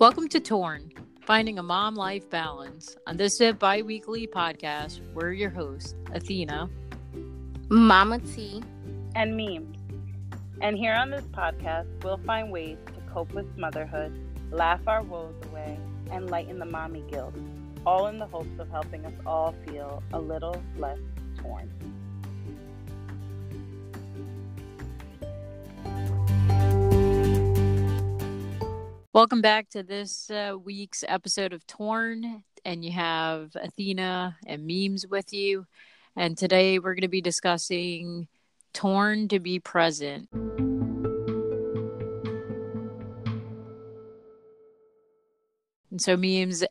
Welcome 0.00 0.26
to 0.30 0.40
Torn, 0.40 0.90
Finding 1.20 1.60
a 1.60 1.62
Mom 1.62 1.94
Life 1.94 2.28
Balance. 2.28 2.96
On 3.06 3.16
this 3.16 3.40
uh, 3.40 3.52
bi 3.52 3.80
weekly 3.82 4.26
podcast, 4.26 5.00
we're 5.14 5.32
your 5.32 5.50
hosts, 5.50 5.94
Athena, 6.12 6.68
Mama 7.68 8.18
T, 8.18 8.60
and 9.14 9.36
Memes. 9.36 9.78
And 10.60 10.76
here 10.76 10.94
on 10.94 11.10
this 11.10 11.24
podcast, 11.26 11.86
we'll 12.02 12.18
find 12.18 12.50
ways 12.50 12.76
to 12.86 13.12
cope 13.12 13.32
with 13.34 13.46
motherhood, 13.56 14.12
laugh 14.50 14.80
our 14.88 15.02
woes 15.02 15.36
away, 15.50 15.78
and 16.10 16.28
lighten 16.28 16.58
the 16.58 16.66
mommy 16.66 17.04
guilt, 17.08 17.34
all 17.86 18.08
in 18.08 18.18
the 18.18 18.26
hopes 18.26 18.58
of 18.58 18.68
helping 18.70 19.06
us 19.06 19.14
all 19.24 19.54
feel 19.64 20.02
a 20.12 20.18
little 20.18 20.60
less 20.76 20.98
torn. 21.38 21.70
Welcome 29.14 29.40
back 29.42 29.68
to 29.70 29.84
this 29.84 30.28
uh, 30.28 30.56
week's 30.60 31.04
episode 31.06 31.52
of 31.52 31.64
Torn. 31.68 32.42
And 32.64 32.84
you 32.84 32.90
have 32.90 33.52
Athena 33.54 34.36
and 34.44 34.66
Memes 34.66 35.06
with 35.06 35.32
you. 35.32 35.68
And 36.16 36.36
today 36.36 36.80
we're 36.80 36.94
going 36.94 37.02
to 37.02 37.08
be 37.08 37.20
discussing 37.20 38.26
Torn 38.72 39.28
to 39.28 39.38
be 39.38 39.60
Present. 39.60 40.28
And 45.92 46.00
so, 46.02 46.16
Memes, 46.16 46.64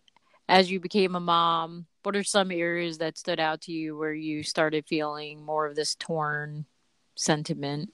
as 0.50 0.70
you 0.70 0.82
became 0.82 1.16
a 1.16 1.22
mom, 1.22 1.86
what 2.04 2.18
are 2.18 2.26
some 2.26 2.52
areas 2.52 2.98
that 2.98 3.18
stood 3.18 3.40
out 3.40 3.62
to 3.62 3.72
you 3.72 3.98
where 3.98 4.14
you 4.14 4.44
started 4.44 4.84
feeling 4.86 5.46
more 5.46 5.66
of 5.66 5.78
this 5.78 5.96
torn 5.96 6.66
sentiment? 7.16 7.94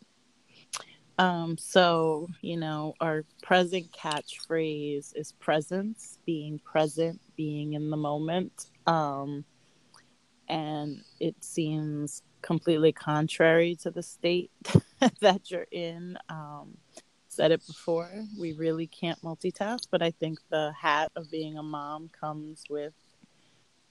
Um, 1.19 1.57
so, 1.57 2.29
you 2.41 2.55
know, 2.55 2.93
our 3.01 3.25
present 3.43 3.91
catchphrase 3.91 5.11
is 5.15 5.33
presence, 5.33 6.17
being 6.25 6.59
present, 6.59 7.19
being 7.35 7.73
in 7.73 7.89
the 7.89 7.97
moment. 7.97 8.67
Um, 8.87 9.43
and 10.47 11.03
it 11.19 11.35
seems 11.41 12.23
completely 12.41 12.93
contrary 12.93 13.75
to 13.81 13.91
the 13.91 14.01
state 14.01 14.49
that 15.19 15.51
you're 15.51 15.67
in. 15.71 16.17
Um, 16.29 16.77
said 17.27 17.51
it 17.51 17.67
before, 17.67 18.09
we 18.39 18.53
really 18.53 18.87
can't 18.87 19.21
multitask, 19.21 19.87
but 19.91 20.01
I 20.01 20.11
think 20.11 20.39
the 20.49 20.71
hat 20.71 21.11
of 21.17 21.29
being 21.29 21.57
a 21.57 21.63
mom 21.63 22.09
comes 22.17 22.63
with 22.69 22.93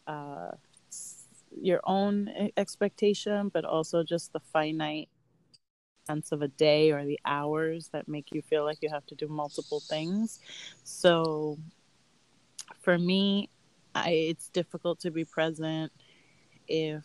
uh, 0.06 0.52
your 1.60 1.80
own 1.84 2.50
expectation, 2.56 3.50
but 3.50 3.66
also 3.66 4.02
just 4.02 4.32
the 4.32 4.40
finite 4.40 5.10
sense 6.08 6.32
of 6.32 6.40
a 6.42 6.48
day 6.48 6.90
or 6.90 7.04
the 7.04 7.20
hours 7.24 7.90
that 7.92 8.08
make 8.08 8.32
you 8.32 8.40
feel 8.42 8.64
like 8.64 8.78
you 8.80 8.88
have 8.88 9.04
to 9.06 9.14
do 9.14 9.28
multiple 9.28 9.80
things. 9.80 10.40
So 10.84 11.58
for 12.80 12.98
me, 12.98 13.50
I, 13.94 14.10
it's 14.10 14.48
difficult 14.48 15.00
to 15.00 15.10
be 15.10 15.24
present 15.24 15.92
if 16.66 17.04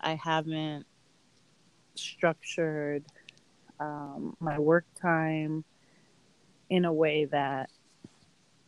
I 0.00 0.14
haven't 0.14 0.86
structured 1.94 3.04
um, 3.80 4.36
my 4.40 4.58
work 4.58 4.84
time 5.00 5.64
in 6.68 6.84
a 6.84 6.92
way 6.92 7.24
that 7.24 7.70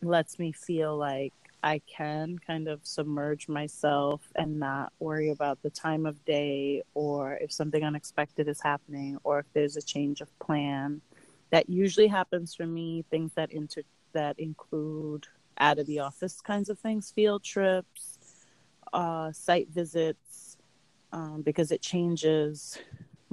lets 0.01 0.37
me 0.37 0.51
feel 0.51 0.97
like 0.97 1.33
I 1.63 1.81
can 1.87 2.39
kind 2.39 2.67
of 2.67 2.81
submerge 2.83 3.47
myself 3.47 4.21
and 4.35 4.59
not 4.59 4.93
worry 4.99 5.31
about 5.31 5.63
the 5.63 5.69
time 5.71 6.05
of 6.05 6.23
day 6.25 6.83
or 6.93 7.35
if 7.41 7.51
something 7.53 7.83
unexpected 7.83 8.49
is 8.49 8.61
happening 8.61 9.17
or 9.23 9.39
if 9.39 9.45
there's 9.53 9.77
a 9.77 9.81
change 9.81 10.21
of 10.21 10.37
plan. 10.39 11.01
That 11.51 11.69
usually 11.69 12.07
happens 12.07 12.53
for 12.55 12.67
me, 12.67 13.05
things 13.09 13.31
that 13.35 13.51
inter- 13.51 13.83
that 14.13 14.39
include 14.39 15.27
out 15.59 15.79
of 15.79 15.87
the 15.87 15.99
office 15.99 16.41
kinds 16.41 16.69
of 16.69 16.79
things, 16.79 17.11
field 17.11 17.43
trips, 17.43 18.19
uh, 18.93 19.31
site 19.31 19.69
visits, 19.69 20.57
um, 21.13 21.41
because 21.43 21.71
it 21.71 21.81
changes 21.81 22.77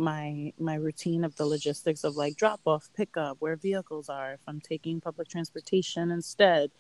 my 0.01 0.53
my 0.59 0.75
routine 0.75 1.25
of 1.25 1.37
the 1.37 1.47
logistics 1.47 2.05
of 2.05 2.17
like 2.17 2.37
drop 2.37 2.61
off 2.65 2.91
pickup 2.97 3.37
where 3.41 3.57
vehicles 3.57 4.09
are 4.09 4.33
if 4.33 4.41
i'm 4.49 4.61
taking 4.61 5.01
public 5.01 5.29
transportation 5.29 6.11
instead. 6.11 6.71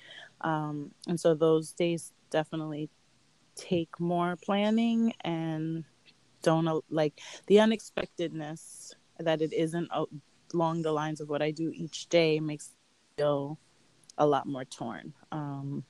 Um, 0.41 0.93
and 1.07 1.21
so 1.21 1.35
those 1.35 1.73
days 1.73 2.13
definitely 2.31 2.89
take 3.55 4.01
more 4.01 4.37
planning 4.43 5.13
and 5.23 5.85
don't 6.43 6.83
like 6.91 7.21
the 7.47 7.61
unexpectedness 7.61 8.95
that 9.19 9.43
it 9.43 9.53
isn't 9.53 9.91
along 10.55 10.83
the 10.83 10.93
lines 10.93 11.21
of 11.21 11.29
what 11.29 11.43
i 11.43 11.51
do 11.51 11.71
each 11.75 12.09
day 12.09 12.41
makes 12.41 12.75
feel 13.17 13.59
a 14.19 14.27
lot 14.27 14.47
more 14.47 14.65
torn. 14.65 15.13
Um, 15.33 15.85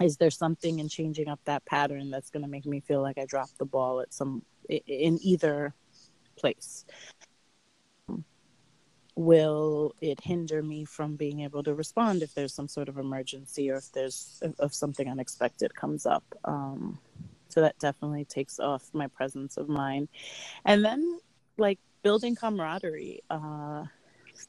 is 0.00 0.16
there 0.16 0.30
something 0.30 0.78
in 0.78 0.88
changing 0.88 1.28
up 1.28 1.40
that 1.44 1.64
pattern 1.66 2.10
that's 2.10 2.30
going 2.30 2.42
to 2.42 2.48
make 2.48 2.64
me 2.64 2.80
feel 2.80 3.02
like 3.02 3.18
i 3.18 3.26
dropped 3.26 3.58
the 3.58 3.64
ball 3.64 4.00
at 4.00 4.12
some 4.12 4.42
in 4.68 5.18
either 5.22 5.74
place. 6.36 6.84
Will 9.14 9.94
it 10.00 10.20
hinder 10.20 10.62
me 10.62 10.84
from 10.84 11.16
being 11.16 11.40
able 11.40 11.62
to 11.64 11.74
respond 11.74 12.22
if 12.22 12.34
there's 12.34 12.54
some 12.54 12.68
sort 12.68 12.88
of 12.88 12.96
emergency 12.96 13.70
or 13.70 13.76
if 13.76 13.92
there's 13.92 14.40
if, 14.42 14.52
if 14.58 14.74
something 14.74 15.08
unexpected 15.08 15.74
comes 15.74 16.06
up? 16.06 16.24
Um, 16.44 16.98
so 17.48 17.60
that 17.60 17.78
definitely 17.78 18.24
takes 18.24 18.58
off 18.58 18.88
my 18.94 19.06
presence 19.08 19.58
of 19.58 19.68
mind. 19.68 20.08
And 20.64 20.82
then 20.82 21.20
like 21.58 21.78
building 22.02 22.34
camaraderie 22.34 23.20
uh, 23.28 23.84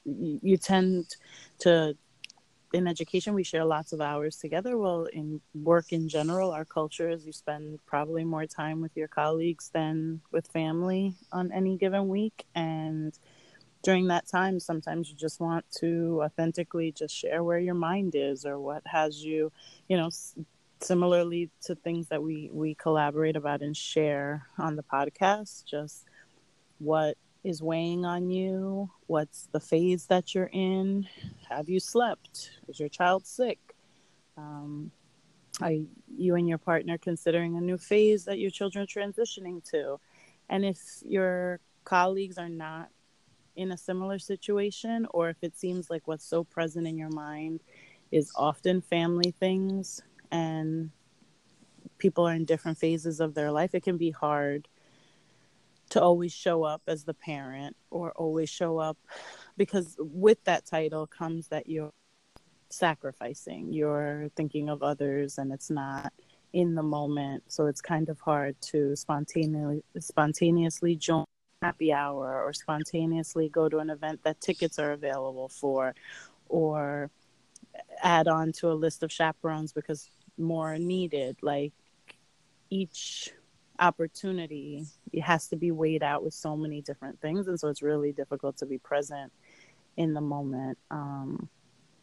you, 0.04 0.40
you 0.42 0.56
tend 0.56 1.16
to 1.60 1.96
in 2.74 2.88
education 2.88 3.34
we 3.34 3.44
share 3.44 3.64
lots 3.64 3.92
of 3.92 4.00
hours 4.00 4.36
together. 4.36 4.76
Well 4.76 5.06
in 5.12 5.40
work 5.54 5.92
in 5.92 6.08
general 6.08 6.50
our 6.50 6.64
culture 6.64 7.08
is 7.08 7.24
you 7.24 7.32
spend 7.32 7.78
probably 7.86 8.24
more 8.24 8.46
time 8.46 8.80
with 8.80 8.96
your 8.96 9.08
colleagues 9.08 9.70
than 9.72 10.20
with 10.32 10.48
family 10.48 11.14
on 11.32 11.52
any 11.52 11.76
given 11.78 12.08
week. 12.08 12.44
And 12.54 13.16
during 13.82 14.08
that 14.08 14.26
time 14.26 14.58
sometimes 14.58 15.08
you 15.08 15.14
just 15.14 15.40
want 15.40 15.64
to 15.78 16.20
authentically 16.24 16.90
just 16.90 17.14
share 17.14 17.44
where 17.44 17.58
your 17.60 17.74
mind 17.74 18.14
is 18.16 18.44
or 18.44 18.58
what 18.58 18.82
has 18.86 19.22
you 19.22 19.52
you 19.88 19.96
know 19.96 20.10
similarly 20.80 21.50
to 21.62 21.74
things 21.74 22.08
that 22.08 22.22
we 22.22 22.50
we 22.52 22.74
collaborate 22.74 23.36
about 23.36 23.60
and 23.62 23.76
share 23.76 24.46
on 24.58 24.74
the 24.76 24.82
podcast 24.82 25.64
just 25.66 26.06
what 26.78 27.16
is 27.44 27.62
weighing 27.62 28.06
on 28.06 28.30
you? 28.30 28.90
What's 29.06 29.48
the 29.52 29.60
phase 29.60 30.06
that 30.06 30.34
you're 30.34 30.50
in? 30.52 31.06
Have 31.50 31.68
you 31.68 31.78
slept? 31.78 32.50
Is 32.68 32.80
your 32.80 32.88
child 32.88 33.26
sick? 33.26 33.58
Um, 34.36 34.90
are 35.60 35.72
you 36.16 36.34
and 36.34 36.48
your 36.48 36.58
partner 36.58 36.98
considering 36.98 37.56
a 37.56 37.60
new 37.60 37.76
phase 37.76 38.24
that 38.24 38.38
your 38.38 38.50
children 38.50 38.84
are 38.84 38.86
transitioning 38.86 39.62
to? 39.70 40.00
And 40.48 40.64
if 40.64 40.80
your 41.04 41.60
colleagues 41.84 42.38
are 42.38 42.48
not 42.48 42.88
in 43.56 43.70
a 43.70 43.76
similar 43.76 44.18
situation, 44.18 45.06
or 45.10 45.28
if 45.28 45.36
it 45.42 45.56
seems 45.56 45.90
like 45.90 46.08
what's 46.08 46.26
so 46.26 46.44
present 46.44 46.86
in 46.86 46.96
your 46.96 47.10
mind 47.10 47.60
is 48.10 48.32
often 48.34 48.80
family 48.80 49.30
things 49.30 50.00
and 50.32 50.90
people 51.98 52.26
are 52.26 52.34
in 52.34 52.44
different 52.44 52.78
phases 52.78 53.20
of 53.20 53.34
their 53.34 53.52
life, 53.52 53.74
it 53.74 53.82
can 53.82 53.96
be 53.96 54.10
hard 54.10 54.66
to 55.94 56.02
always 56.02 56.32
show 56.32 56.62
up 56.62 56.82
as 56.86 57.04
the 57.04 57.14
parent 57.14 57.76
or 57.90 58.12
always 58.12 58.50
show 58.50 58.78
up 58.78 58.98
because 59.56 59.96
with 59.98 60.42
that 60.44 60.66
title 60.66 61.06
comes 61.06 61.48
that 61.48 61.68
you're 61.68 61.90
sacrificing 62.68 63.72
you're 63.72 64.28
thinking 64.36 64.68
of 64.68 64.82
others 64.82 65.38
and 65.38 65.52
it's 65.52 65.70
not 65.70 66.12
in 66.54 66.76
the 66.76 66.82
moment. 66.82 67.42
So 67.48 67.66
it's 67.66 67.80
kind 67.80 68.08
of 68.08 68.20
hard 68.20 68.54
to 68.72 68.94
spontaneously 68.94 69.82
spontaneously 69.98 70.94
join 70.96 71.24
happy 71.60 71.92
hour 71.92 72.42
or 72.44 72.52
spontaneously 72.52 73.48
go 73.48 73.68
to 73.68 73.78
an 73.78 73.90
event 73.90 74.20
that 74.22 74.40
tickets 74.40 74.78
are 74.78 74.92
available 74.92 75.48
for 75.48 75.94
or 76.48 77.10
add 78.02 78.28
on 78.28 78.52
to 78.52 78.70
a 78.70 78.74
list 78.74 79.02
of 79.02 79.10
chaperones 79.10 79.72
because 79.72 80.08
more 80.38 80.78
needed. 80.78 81.36
Like 81.42 81.72
each 82.70 83.32
opportunity 83.78 84.86
it 85.12 85.22
has 85.22 85.48
to 85.48 85.56
be 85.56 85.70
weighed 85.70 86.02
out 86.02 86.24
with 86.24 86.34
so 86.34 86.56
many 86.56 86.80
different 86.80 87.20
things. 87.20 87.48
And 87.48 87.58
so 87.58 87.68
it's 87.68 87.82
really 87.82 88.12
difficult 88.12 88.56
to 88.58 88.66
be 88.66 88.78
present 88.78 89.32
in 89.96 90.14
the 90.14 90.20
moment 90.20 90.78
um, 90.90 91.48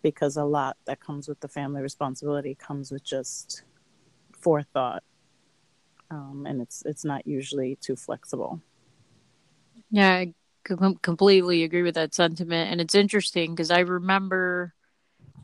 because 0.01 0.38
a 0.38 0.44
lot 0.44 0.77
that 0.85 1.00
comes 1.00 1.27
with 1.27 1.39
the 1.39 1.47
family 1.47 1.81
responsibility 1.81 2.56
comes 2.56 2.91
with 2.91 3.03
just 3.03 3.63
forethought 4.31 5.03
um, 6.12 6.45
and 6.47 6.62
it's 6.62 6.83
it's 6.85 7.06
not 7.06 7.25
usually 7.25 7.77
too 7.77 7.95
flexible. 7.95 8.62
Yeah 9.89 10.09
i 10.09 10.33
com- 10.63 10.97
completely 11.01 11.63
agree 11.63 11.83
with 11.83 11.95
that 11.95 12.13
sentiment. 12.13 12.71
And 12.71 12.81
it's 12.81 12.95
interesting 12.95 13.51
because 13.51 13.71
i 13.71 13.79
remember 13.79 14.74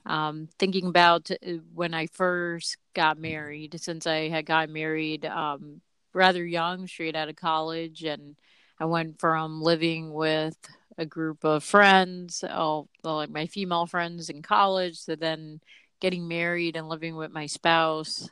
um, 0.06 0.48
thinking 0.58 0.88
about 0.88 1.30
uh, 1.32 1.36
when 1.74 1.94
I 1.94 2.08
first 2.08 2.78
got 2.94 3.18
married, 3.18 3.78
since 3.78 4.08
I 4.08 4.30
had 4.30 4.46
got 4.46 4.70
married 4.70 5.26
um, 5.26 5.82
rather 6.18 6.46
young, 6.46 6.88
straight 6.88 7.16
out 7.16 7.30
of 7.30 7.36
college, 7.36 8.04
and 8.04 8.36
I 8.80 8.86
went 8.86 9.20
from 9.20 9.62
living 9.62 10.14
with 10.14 10.58
a 10.98 11.06
group 11.06 11.44
of 11.44 11.64
friends, 11.64 12.44
like 12.44 13.30
my 13.30 13.46
female 13.46 13.86
friends 13.86 14.30
in 14.30 14.42
college, 14.42 15.06
to 15.06 15.16
then 15.16 15.62
getting 16.00 16.28
married 16.28 16.76
and 16.76 16.90
living 16.90 17.16
with 17.16 17.32
my 17.32 17.46
spouse. 17.46 18.30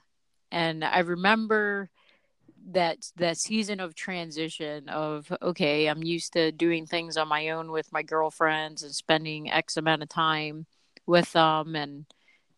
And 0.52 0.84
I 0.84 1.00
remember 1.00 1.90
that 2.72 2.98
that 3.18 3.38
season 3.38 3.80
of 3.80 3.94
transition 3.96 4.90
of 4.90 5.32
okay, 5.42 5.88
I'm 5.88 6.04
used 6.04 6.34
to 6.34 6.52
doing 6.52 6.86
things 6.86 7.18
on 7.18 7.28
my 7.28 7.50
own 7.50 7.72
with 7.72 7.92
my 7.92 8.02
girlfriends 8.02 8.84
and 8.84 8.94
spending 8.94 9.52
X 9.52 9.78
amount 9.78 10.04
of 10.04 10.10
time 10.10 10.66
with 11.06 11.32
them 11.34 11.76
and 11.76 12.06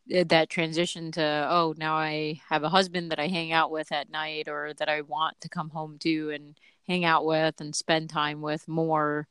Eh, 0.09 0.23
that 0.29 0.49
transition 0.49 1.11
to 1.11 1.47
oh 1.49 1.73
now 1.77 1.95
i 1.95 2.39
have 2.49 2.63
a 2.63 2.69
husband 2.69 3.11
that 3.11 3.19
i 3.19 3.27
hang 3.27 3.51
out 3.51 3.71
with 3.71 3.91
at 3.91 4.09
night 4.09 4.47
or 4.47 4.73
that 4.75 4.87
i 4.87 5.01
want 5.01 5.39
to 5.41 5.49
come 5.49 5.69
home 5.69 5.97
to 5.99 6.29
and 6.29 6.57
hang 6.87 7.03
out 7.03 7.25
with 7.25 7.59
and 7.59 7.75
spend 7.75 8.09
time 8.09 8.41
with 8.41 8.67
more 8.67 9.27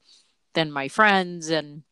than 0.54 0.70
my 0.70 0.88
friends 0.88 1.48
and 1.48 1.82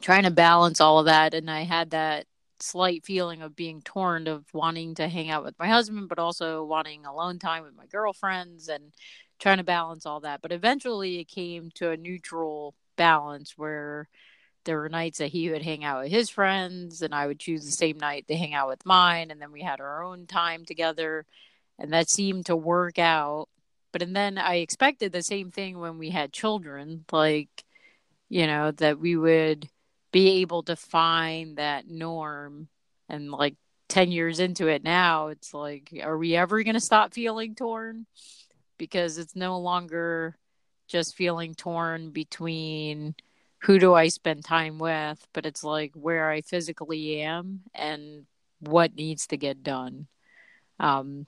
trying 0.00 0.22
to 0.22 0.30
balance 0.30 0.80
all 0.80 0.98
of 0.98 1.06
that 1.06 1.34
and 1.34 1.50
i 1.50 1.62
had 1.62 1.90
that 1.90 2.26
slight 2.58 3.04
feeling 3.04 3.42
of 3.42 3.54
being 3.54 3.82
torn 3.82 4.26
of 4.26 4.46
wanting 4.54 4.94
to 4.94 5.08
hang 5.08 5.28
out 5.28 5.44
with 5.44 5.58
my 5.58 5.68
husband 5.68 6.08
but 6.08 6.18
also 6.18 6.64
wanting 6.64 7.04
alone 7.04 7.38
time 7.38 7.64
with 7.64 7.76
my 7.76 7.86
girlfriends 7.86 8.68
and 8.68 8.92
trying 9.38 9.58
to 9.58 9.64
balance 9.64 10.06
all 10.06 10.20
that 10.20 10.40
but 10.40 10.52
eventually 10.52 11.18
it 11.18 11.28
came 11.28 11.70
to 11.74 11.90
a 11.90 11.96
neutral 11.98 12.74
balance 12.96 13.58
where 13.58 14.08
there 14.66 14.78
were 14.78 14.88
nights 14.90 15.18
that 15.18 15.28
he 15.32 15.48
would 15.50 15.62
hang 15.62 15.84
out 15.84 16.02
with 16.02 16.12
his 16.12 16.28
friends 16.28 17.00
and 17.00 17.14
I 17.14 17.26
would 17.26 17.38
choose 17.38 17.64
the 17.64 17.72
same 17.72 17.98
night 17.98 18.28
to 18.28 18.36
hang 18.36 18.52
out 18.52 18.68
with 18.68 18.84
mine 18.84 19.30
and 19.30 19.40
then 19.40 19.52
we 19.52 19.62
had 19.62 19.80
our 19.80 20.02
own 20.02 20.26
time 20.26 20.66
together 20.66 21.24
and 21.78 21.92
that 21.92 22.10
seemed 22.10 22.46
to 22.46 22.56
work 22.56 22.98
out. 22.98 23.48
But 23.92 24.02
and 24.02 24.14
then 24.14 24.36
I 24.36 24.56
expected 24.56 25.12
the 25.12 25.22
same 25.22 25.50
thing 25.50 25.78
when 25.78 25.98
we 25.98 26.10
had 26.10 26.32
children 26.32 27.04
like 27.10 27.64
you 28.28 28.46
know 28.46 28.72
that 28.72 28.98
we 28.98 29.16
would 29.16 29.68
be 30.12 30.40
able 30.40 30.62
to 30.64 30.76
find 30.76 31.56
that 31.56 31.88
norm 31.88 32.68
and 33.08 33.30
like 33.30 33.54
10 33.88 34.10
years 34.10 34.40
into 34.40 34.66
it 34.66 34.82
now 34.82 35.28
it's 35.28 35.54
like 35.54 35.92
are 36.02 36.18
we 36.18 36.34
ever 36.34 36.62
going 36.62 36.74
to 36.74 36.80
stop 36.80 37.14
feeling 37.14 37.54
torn? 37.54 38.06
Because 38.78 39.16
it's 39.16 39.36
no 39.36 39.58
longer 39.58 40.36
just 40.88 41.16
feeling 41.16 41.54
torn 41.54 42.10
between 42.10 43.14
who 43.60 43.78
do 43.78 43.94
I 43.94 44.08
spend 44.08 44.44
time 44.44 44.78
with, 44.78 45.26
but 45.32 45.46
it's 45.46 45.64
like 45.64 45.92
where 45.94 46.30
I 46.30 46.40
physically 46.40 47.20
am 47.22 47.62
and 47.74 48.26
what 48.60 48.94
needs 48.94 49.26
to 49.28 49.36
get 49.36 49.62
done. 49.62 50.06
Um, 50.78 51.26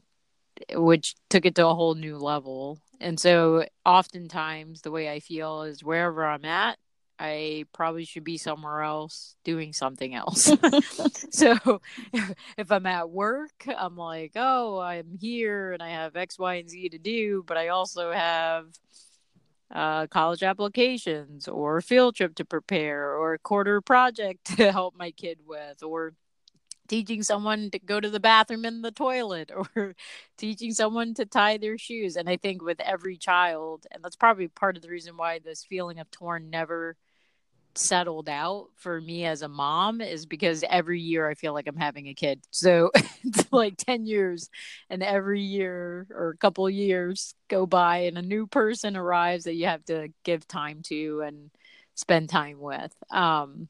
which 0.72 1.14
took 1.30 1.46
it 1.46 1.54
to 1.54 1.66
a 1.66 1.74
whole 1.74 1.94
new 1.94 2.16
level. 2.16 2.78
And 3.00 3.18
so 3.18 3.64
oftentimes 3.84 4.82
the 4.82 4.90
way 4.90 5.10
I 5.10 5.20
feel 5.20 5.62
is 5.62 5.84
wherever 5.84 6.26
I'm 6.26 6.44
at, 6.44 6.78
I 7.18 7.64
probably 7.72 8.04
should 8.04 8.24
be 8.24 8.38
somewhere 8.38 8.82
else 8.82 9.34
doing 9.44 9.72
something 9.72 10.14
else. 10.14 10.44
so 11.30 11.80
if, 12.12 12.34
if, 12.58 12.72
I'm 12.72 12.86
at 12.86 13.10
work, 13.10 13.66
I'm 13.66 13.96
like, 13.96 14.32
oh, 14.36 14.78
I'm 14.78 15.18
here 15.20 15.72
and 15.72 15.82
I 15.82 15.90
have 15.90 16.16
X, 16.16 16.38
Y, 16.38 16.54
and 16.54 16.70
Z 16.70 16.90
to 16.90 16.98
do, 16.98 17.42
but 17.46 17.56
I 17.56 17.68
also 17.68 18.12
have 18.12 18.66
uh, 19.74 20.06
college 20.06 20.42
applications 20.42 21.48
or 21.48 21.80
field 21.80 22.16
trip 22.16 22.34
to 22.36 22.44
prepare 22.44 23.14
or 23.16 23.34
a 23.34 23.38
quarter 23.38 23.80
project 23.80 24.44
to 24.56 24.72
help 24.72 24.96
my 24.96 25.10
kid 25.10 25.38
with 25.46 25.82
or 25.82 26.14
teaching 26.88 27.22
someone 27.22 27.70
to 27.70 27.78
go 27.78 28.00
to 28.00 28.08
the 28.08 28.20
bathroom 28.20 28.64
in 28.64 28.80
the 28.82 28.90
toilet 28.90 29.52
or 29.76 29.94
teaching 30.38 30.72
someone 30.72 31.12
to 31.14 31.26
tie 31.26 31.58
their 31.58 31.78
shoes. 31.78 32.16
And 32.16 32.28
i 32.28 32.36
think 32.36 32.62
with 32.62 32.80
every 32.80 33.16
child 33.16 33.86
and 33.90 34.02
that's 34.02 34.16
probably 34.16 34.48
part 34.48 34.76
of 34.76 34.82
the 34.82 34.88
reason 34.88 35.16
why 35.16 35.38
this 35.38 35.64
feeling 35.64 35.98
of 35.98 36.10
torn 36.10 36.50
never 36.50 36.96
settled 37.74 38.28
out 38.28 38.68
for 38.76 39.00
me 39.00 39.24
as 39.24 39.42
a 39.42 39.48
mom 39.48 40.00
is 40.00 40.26
because 40.26 40.64
every 40.68 41.00
year 41.00 41.28
I 41.28 41.34
feel 41.34 41.52
like 41.54 41.66
I'm 41.66 41.76
having 41.76 42.08
a 42.08 42.14
kid. 42.14 42.40
So 42.50 42.90
it's 43.24 43.52
like 43.52 43.76
10 43.76 44.06
years 44.06 44.50
and 44.90 45.02
every 45.02 45.42
year 45.42 46.06
or 46.10 46.30
a 46.30 46.36
couple 46.36 46.68
years 46.68 47.34
go 47.48 47.66
by 47.66 47.98
and 47.98 48.18
a 48.18 48.22
new 48.22 48.46
person 48.46 48.96
arrives 48.96 49.44
that 49.44 49.54
you 49.54 49.66
have 49.66 49.84
to 49.86 50.08
give 50.24 50.46
time 50.48 50.82
to 50.84 51.22
and 51.22 51.50
spend 51.94 52.28
time 52.28 52.60
with. 52.60 52.92
Um, 53.10 53.68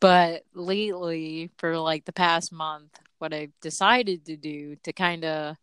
but 0.00 0.44
lately 0.54 1.50
for 1.58 1.78
like 1.78 2.04
the 2.04 2.12
past 2.12 2.52
month 2.52 2.98
what 3.18 3.34
I've 3.34 3.52
decided 3.60 4.26
to 4.26 4.36
do 4.36 4.76
to 4.84 4.92
kind 4.92 5.24
of 5.24 5.56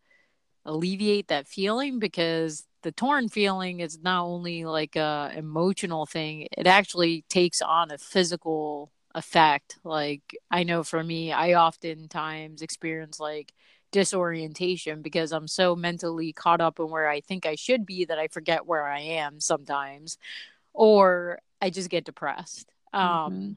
alleviate 0.66 1.28
that 1.28 1.48
feeling 1.48 1.98
because 1.98 2.66
the 2.82 2.92
torn 2.92 3.28
feeling 3.28 3.80
is 3.80 3.98
not 4.00 4.24
only 4.24 4.64
like 4.64 4.96
a 4.96 5.32
emotional 5.34 6.06
thing 6.06 6.46
it 6.56 6.66
actually 6.66 7.24
takes 7.28 7.62
on 7.62 7.90
a 7.90 7.98
physical 7.98 8.92
effect 9.14 9.78
like 9.84 10.36
i 10.50 10.62
know 10.62 10.82
for 10.82 11.02
me 11.02 11.32
i 11.32 11.54
oftentimes 11.54 12.62
experience 12.62 13.18
like 13.18 13.52
disorientation 13.92 15.00
because 15.00 15.32
i'm 15.32 15.48
so 15.48 15.74
mentally 15.74 16.32
caught 16.32 16.60
up 16.60 16.78
in 16.78 16.90
where 16.90 17.08
i 17.08 17.20
think 17.20 17.46
i 17.46 17.54
should 17.54 17.86
be 17.86 18.04
that 18.04 18.18
i 18.18 18.28
forget 18.28 18.66
where 18.66 18.86
i 18.86 19.00
am 19.00 19.40
sometimes 19.40 20.18
or 20.74 21.38
i 21.62 21.70
just 21.70 21.88
get 21.88 22.04
depressed 22.04 22.70
um 22.92 23.00
mm-hmm. 23.02 23.52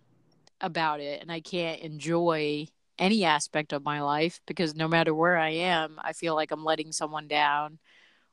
about 0.62 1.02
it 1.02 1.22
and 1.22 1.32
i 1.32 1.42
can't 1.42 1.82
enjoy 1.82 2.66
any 3.00 3.24
aspect 3.24 3.74
of 3.74 3.84
my 3.84 4.02
life 4.02 4.42
because 4.46 4.76
no 4.76 4.88
matter 4.88 5.14
where 5.14 5.38
i 5.38 5.50
am 5.50 6.00
i 6.04 6.14
feel 6.14 6.36
like 6.36 6.52
i'm 6.52 6.64
letting 6.64 6.92
someone 6.92 7.28
down 7.28 7.80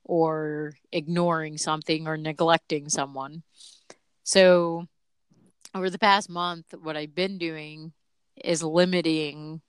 or 0.07 0.73
ignoring 0.93 1.59
something 1.59 2.07
or 2.07 2.17
neglecting 2.17 2.89
someone. 2.89 3.43
So, 4.23 4.87
over 5.75 5.91
the 5.91 5.99
past 5.99 6.31
month, 6.31 6.73
what 6.81 6.97
I've 6.97 7.15
been 7.15 7.39
doing 7.39 7.93
is 8.43 8.63
limiting 8.63 9.61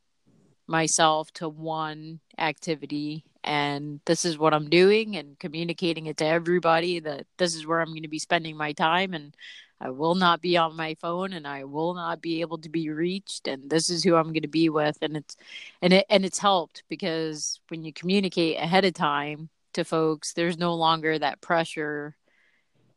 myself 0.68 1.32
to 1.34 1.50
one 1.50 2.20
activity 2.38 3.24
and 3.44 4.02
this 4.06 4.26
is 4.26 4.38
what 4.38 4.54
I'm 4.54 4.70
doing 4.70 5.16
and 5.16 5.40
communicating 5.40 6.08
it 6.08 6.18
to 6.18 6.26
everybody 6.26 7.00
that 7.00 7.26
this 7.38 7.56
is 7.56 7.66
where 7.66 7.80
I'm 7.80 7.92
going 7.92 8.02
to 8.02 8.10
be 8.10 8.20
spending 8.20 8.58
my 8.58 8.74
time 8.74 9.14
and 9.14 9.34
I 9.80 9.92
will 9.92 10.16
not 10.16 10.42
be 10.42 10.58
on 10.58 10.76
my 10.76 10.96
phone 10.96 11.34
and 11.34 11.48
I 11.48 11.64
will 11.64 11.94
not 11.94 12.22
be 12.22 12.42
able 12.42 12.58
to 12.60 12.70
be 12.70 12.90
reached 12.90 13.48
and 13.48 13.70
this 13.70 13.90
is 13.90 14.04
who 14.04 14.16
I'm 14.16 14.34
going 14.34 14.42
to 14.42 14.48
be 14.48 14.70
with 14.70 14.98
and 15.02 15.18
it's 15.18 15.38
and 15.82 15.94
it 15.94 16.06
and 16.10 16.26
it's 16.26 16.40
helped 16.40 16.84
because 16.90 17.60
when 17.70 17.84
you 17.84 17.94
communicate 17.94 18.58
ahead 18.58 18.86
of 18.86 18.94
time 18.94 19.50
to 19.74 19.84
folks, 19.84 20.34
there's 20.34 20.58
no 20.58 20.74
longer 20.74 21.20
that 21.20 21.42
pressure 21.42 22.16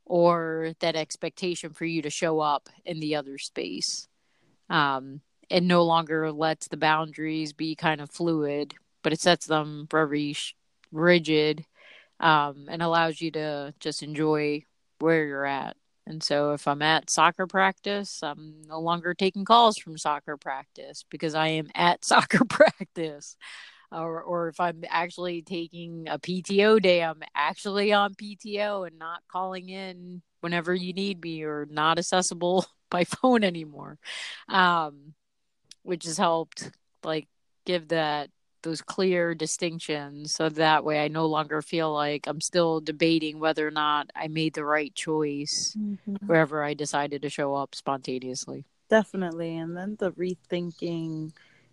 or 0.06 0.72
that 0.80 0.96
expectation 0.96 1.72
for 1.72 1.84
you 1.84 2.02
to 2.02 2.10
show 2.10 2.40
up 2.40 2.68
in 2.84 2.98
the 2.98 3.14
other 3.14 3.38
space. 3.38 4.08
Um, 4.68 5.20
no 5.50 5.84
longer 5.84 6.32
lets 6.32 6.68
the 6.68 6.76
boundaries 6.76 7.52
be 7.52 7.74
kind 7.74 8.00
of 8.00 8.10
fluid, 8.10 8.74
but 9.02 9.12
it 9.12 9.20
sets 9.20 9.46
them 9.46 9.86
very 9.90 10.34
rigid 10.92 11.64
um, 12.18 12.66
and 12.68 12.82
allows 12.82 13.20
you 13.20 13.30
to 13.32 13.74
just 13.80 14.02
enjoy 14.02 14.64
where 14.98 15.26
you're 15.26 15.46
at. 15.46 15.76
And 16.10 16.24
so 16.24 16.54
if 16.54 16.66
I'm 16.66 16.82
at 16.82 17.08
soccer 17.08 17.46
practice, 17.46 18.20
I'm 18.24 18.62
no 18.66 18.80
longer 18.80 19.14
taking 19.14 19.44
calls 19.44 19.78
from 19.78 19.96
soccer 19.96 20.36
practice 20.36 21.04
because 21.08 21.36
I 21.36 21.46
am 21.48 21.68
at 21.72 22.04
soccer 22.04 22.44
practice 22.44 23.36
or 23.92 24.20
or 24.20 24.48
if 24.48 24.58
I'm 24.58 24.82
actually 24.88 25.42
taking 25.42 26.08
a 26.08 26.18
PTO 26.18 26.82
day, 26.82 27.04
I'm 27.04 27.22
actually 27.34 27.92
on 27.92 28.14
PTO 28.14 28.88
and 28.88 28.98
not 28.98 29.22
calling 29.30 29.68
in 29.68 30.22
whenever 30.40 30.74
you 30.74 30.92
need 30.92 31.22
me 31.22 31.44
or 31.44 31.68
not 31.70 31.98
accessible 32.00 32.66
by 32.90 33.04
phone 33.04 33.44
anymore. 33.44 33.98
Um, 34.48 35.14
which 35.84 36.06
has 36.06 36.18
helped 36.18 36.72
like 37.04 37.28
give 37.64 37.88
that 37.88 38.30
those 38.62 38.82
clear 38.82 39.34
distinctions 39.34 40.34
so 40.34 40.48
that 40.48 40.84
way 40.84 41.04
I 41.04 41.08
no 41.08 41.26
longer 41.26 41.62
feel 41.62 41.92
like 41.92 42.26
I'm 42.26 42.40
still 42.40 42.80
debating 42.80 43.38
whether 43.38 43.66
or 43.66 43.70
not 43.70 44.10
I 44.14 44.28
made 44.28 44.54
the 44.54 44.64
right 44.64 44.94
choice 44.94 45.76
mm-hmm. 45.78 46.26
wherever 46.26 46.62
I 46.62 46.74
decided 46.74 47.22
to 47.22 47.30
show 47.30 47.54
up 47.54 47.74
spontaneously. 47.74 48.64
Definitely. 48.88 49.56
And 49.56 49.76
then 49.76 49.96
the 49.98 50.12
rethinking 50.12 51.32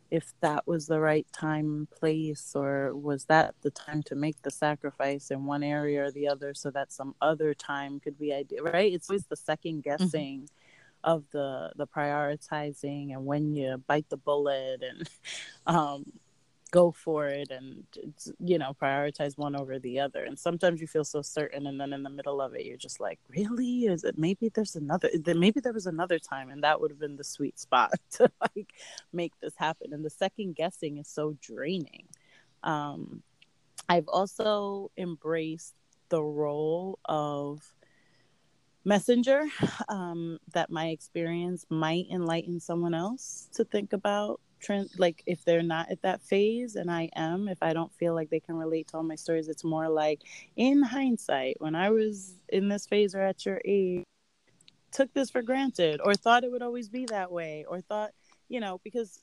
if 0.09 0.33
that 0.39 0.65
was 0.65 0.87
the 0.87 0.99
right 0.99 1.27
time 1.33 1.87
place 1.97 2.53
or 2.55 2.95
was 2.95 3.25
that 3.25 3.53
the 3.61 3.71
time 3.71 4.01
to 4.03 4.15
make 4.15 4.41
the 4.41 4.51
sacrifice 4.51 5.31
in 5.31 5.45
one 5.45 5.63
area 5.63 6.03
or 6.03 6.11
the 6.11 6.27
other 6.27 6.53
so 6.53 6.71
that 6.71 6.91
some 6.91 7.13
other 7.21 7.53
time 7.53 7.99
could 7.99 8.17
be 8.17 8.33
ideal 8.33 8.63
right 8.63 8.93
it's 8.93 9.09
always 9.09 9.25
the 9.25 9.35
second 9.35 9.83
mm-hmm. 9.83 9.89
guessing 9.89 10.41
mm-hmm. 10.41 11.11
of 11.11 11.25
the 11.31 11.71
the 11.75 11.87
prioritizing 11.87 13.13
and 13.13 13.25
when 13.25 13.53
you 13.53 13.77
bite 13.87 14.07
the 14.09 14.17
bullet 14.17 14.81
and 14.81 15.09
um 15.67 16.05
go 16.77 16.91
for 16.91 17.27
it 17.27 17.49
and 17.49 17.83
you 18.39 18.57
know 18.61 18.71
prioritize 18.81 19.37
one 19.37 19.55
over 19.55 19.79
the 19.79 19.99
other. 19.99 20.23
And 20.23 20.37
sometimes 20.37 20.79
you 20.81 20.87
feel 20.87 21.03
so 21.15 21.21
certain 21.21 21.65
and 21.67 21.79
then 21.79 21.91
in 21.93 22.03
the 22.03 22.15
middle 22.17 22.39
of 22.39 22.53
it 22.53 22.65
you're 22.65 22.85
just 22.87 22.99
like 22.99 23.19
really? 23.29 23.85
Is 23.85 24.03
it 24.03 24.15
maybe 24.17 24.49
there's 24.55 24.75
another 24.75 25.09
maybe 25.45 25.59
there 25.59 25.77
was 25.79 25.87
another 25.87 26.19
time 26.19 26.49
and 26.49 26.63
that 26.63 26.79
would 26.79 26.91
have 26.91 26.99
been 27.05 27.17
the 27.17 27.23
sweet 27.35 27.57
spot 27.59 27.91
to 28.17 28.29
like 28.41 28.73
make 29.11 29.33
this 29.41 29.55
happen. 29.55 29.93
And 29.93 30.05
the 30.05 30.17
second 30.25 30.55
guessing 30.55 30.97
is 30.97 31.07
so 31.07 31.35
draining. 31.41 32.05
Um 32.63 33.23
i've 33.89 34.09
also 34.19 34.91
embraced 34.97 35.75
the 36.09 36.21
role 36.21 36.99
of 37.05 37.61
messenger 38.83 39.41
um, 39.89 40.39
that 40.53 40.69
my 40.69 40.87
experience 40.87 41.65
might 41.69 42.07
enlighten 42.09 42.59
someone 42.59 42.93
else 42.93 43.49
to 43.53 43.65
think 43.65 43.91
about 43.93 44.39
like 44.97 45.23
if 45.25 45.43
they're 45.45 45.63
not 45.63 45.91
at 45.91 46.01
that 46.01 46.21
phase 46.21 46.75
and 46.75 46.89
I 46.91 47.09
am, 47.15 47.47
if 47.47 47.61
I 47.61 47.73
don't 47.73 47.93
feel 47.93 48.13
like 48.13 48.29
they 48.29 48.39
can 48.39 48.55
relate 48.55 48.89
to 48.89 48.97
all 48.97 49.03
my 49.03 49.15
stories, 49.15 49.47
it's 49.47 49.63
more 49.63 49.89
like 49.89 50.21
in 50.55 50.81
hindsight, 50.81 51.57
when 51.59 51.75
I 51.75 51.89
was 51.89 52.35
in 52.49 52.69
this 52.69 52.85
phase 52.85 53.15
or 53.15 53.21
at 53.21 53.45
your 53.45 53.61
age, 53.65 54.03
took 54.91 55.13
this 55.13 55.29
for 55.29 55.41
granted 55.41 56.01
or 56.03 56.15
thought 56.15 56.43
it 56.43 56.51
would 56.51 56.61
always 56.63 56.89
be 56.89 57.05
that 57.05 57.31
way 57.31 57.65
or 57.67 57.81
thought, 57.81 58.11
you 58.49 58.59
know, 58.59 58.79
because 58.83 59.19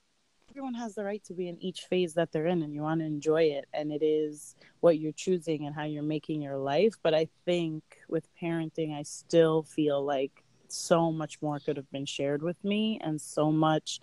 everyone 0.50 0.74
has 0.74 0.94
the 0.94 1.04
right 1.04 1.24
to 1.24 1.34
be 1.34 1.48
in 1.48 1.60
each 1.60 1.80
phase 1.82 2.14
that 2.14 2.30
they're 2.30 2.46
in 2.46 2.62
and 2.62 2.74
you 2.74 2.82
want 2.82 3.00
to 3.00 3.06
enjoy 3.06 3.42
it 3.42 3.66
and 3.74 3.90
it 3.90 4.04
is 4.04 4.54
what 4.80 4.98
you're 4.98 5.12
choosing 5.12 5.66
and 5.66 5.74
how 5.74 5.82
you're 5.82 6.02
making 6.02 6.40
your 6.40 6.56
life. 6.56 6.94
But 7.02 7.12
i 7.12 7.26
think 7.44 7.82
with 8.08 8.28
parenting 8.40 8.96
i 8.96 9.02
still 9.02 9.64
feel 9.64 10.04
like 10.04 10.44
so 10.68 11.10
much 11.10 11.40
more 11.42 11.58
could 11.58 11.76
have 11.76 11.90
been 11.90 12.06
shared 12.06 12.42
with 12.42 12.62
me 12.64 13.00
and 13.02 13.20
so 13.20 13.50
much 13.50 14.00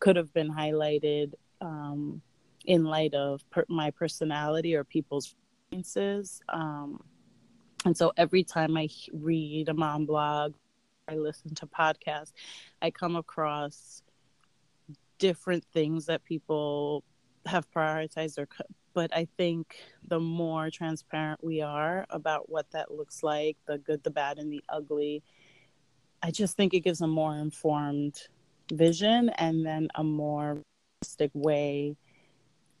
could 0.00 0.16
have 0.16 0.32
been 0.32 0.50
highlighted 0.50 1.32
um, 1.60 2.20
in 2.64 2.84
light 2.84 3.14
of 3.14 3.48
per- 3.50 3.64
my 3.68 3.90
personality 3.90 4.74
or 4.74 4.84
people's 4.84 5.34
experiences. 5.70 6.40
Um, 6.48 7.02
and 7.84 7.96
so 7.96 8.12
every 8.16 8.44
time 8.44 8.76
I 8.76 8.88
read 9.12 9.68
a 9.68 9.74
mom 9.74 10.06
blog, 10.06 10.54
I 11.08 11.16
listen 11.16 11.54
to 11.54 11.66
podcasts, 11.66 12.32
I 12.82 12.90
come 12.90 13.16
across 13.16 14.02
different 15.18 15.64
things 15.72 16.06
that 16.06 16.24
people 16.24 17.04
have 17.46 17.70
prioritized 17.70 18.38
or 18.38 18.48
but 18.92 19.14
I 19.14 19.28
think 19.36 19.76
the 20.08 20.18
more 20.18 20.70
transparent 20.70 21.44
we 21.44 21.60
are 21.60 22.06
about 22.08 22.48
what 22.48 22.70
that 22.70 22.90
looks 22.90 23.22
like, 23.22 23.58
the 23.66 23.76
good, 23.76 24.02
the 24.02 24.10
bad, 24.10 24.38
and 24.38 24.50
the 24.50 24.64
ugly, 24.70 25.22
I 26.22 26.30
just 26.30 26.56
think 26.56 26.72
it 26.72 26.80
gives 26.80 27.02
a 27.02 27.06
more 27.06 27.36
informed 27.36 28.16
vision 28.72 29.28
and 29.30 29.64
then 29.64 29.88
a 29.94 30.04
more 30.04 30.62
realistic 31.02 31.30
way 31.34 31.96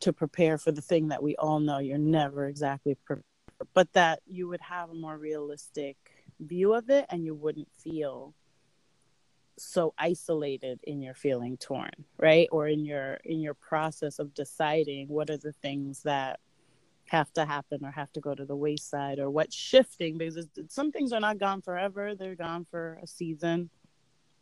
to 0.00 0.12
prepare 0.12 0.58
for 0.58 0.72
the 0.72 0.82
thing 0.82 1.08
that 1.08 1.22
we 1.22 1.36
all 1.36 1.60
know 1.60 1.78
you're 1.78 1.98
never 1.98 2.46
exactly 2.46 2.96
prepared 3.04 3.24
but 3.72 3.90
that 3.94 4.20
you 4.26 4.46
would 4.48 4.60
have 4.60 4.90
a 4.90 4.94
more 4.94 5.16
realistic 5.16 5.96
view 6.40 6.74
of 6.74 6.90
it 6.90 7.06
and 7.08 7.24
you 7.24 7.34
wouldn't 7.34 7.70
feel 7.72 8.34
so 9.58 9.94
isolated 9.98 10.78
in 10.84 11.00
your 11.00 11.14
feeling 11.14 11.56
torn 11.56 12.04
right? 12.18 12.48
Or 12.52 12.68
in 12.68 12.84
your 12.84 13.14
in 13.24 13.40
your 13.40 13.54
process 13.54 14.18
of 14.18 14.34
deciding 14.34 15.08
what 15.08 15.30
are 15.30 15.38
the 15.38 15.52
things 15.52 16.02
that 16.02 16.40
have 17.06 17.32
to 17.34 17.44
happen 17.44 17.84
or 17.84 17.90
have 17.90 18.12
to 18.12 18.20
go 18.20 18.34
to 18.34 18.44
the 18.44 18.56
wayside 18.56 19.18
or 19.18 19.30
what's 19.30 19.54
shifting 19.54 20.18
because 20.18 20.46
some 20.68 20.90
things 20.90 21.12
are 21.12 21.20
not 21.20 21.38
gone 21.38 21.62
forever. 21.62 22.14
They're 22.14 22.34
gone 22.34 22.66
for 22.70 22.98
a 23.02 23.06
season. 23.06 23.70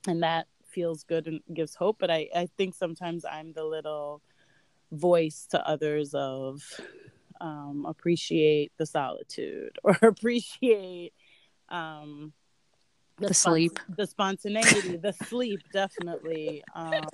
And 0.08 0.22
that 0.22 0.46
feels 0.74 1.04
good 1.04 1.26
and 1.26 1.40
gives 1.52 1.74
hope 1.74 1.96
but 1.98 2.10
i 2.10 2.28
i 2.34 2.46
think 2.56 2.74
sometimes 2.74 3.24
i'm 3.24 3.52
the 3.52 3.64
little 3.64 4.20
voice 4.92 5.46
to 5.50 5.68
others 5.68 6.14
of 6.14 6.62
um, 7.40 7.84
appreciate 7.88 8.72
the 8.78 8.86
solitude 8.86 9.76
or 9.82 9.96
appreciate 10.02 11.12
um, 11.68 12.32
the, 13.18 13.28
the 13.28 13.34
sleep. 13.34 13.78
the 13.96 14.06
spontaneity 14.06 14.96
the 14.96 15.12
sleep 15.12 15.60
definitely. 15.72 16.62
Um, 16.74 17.10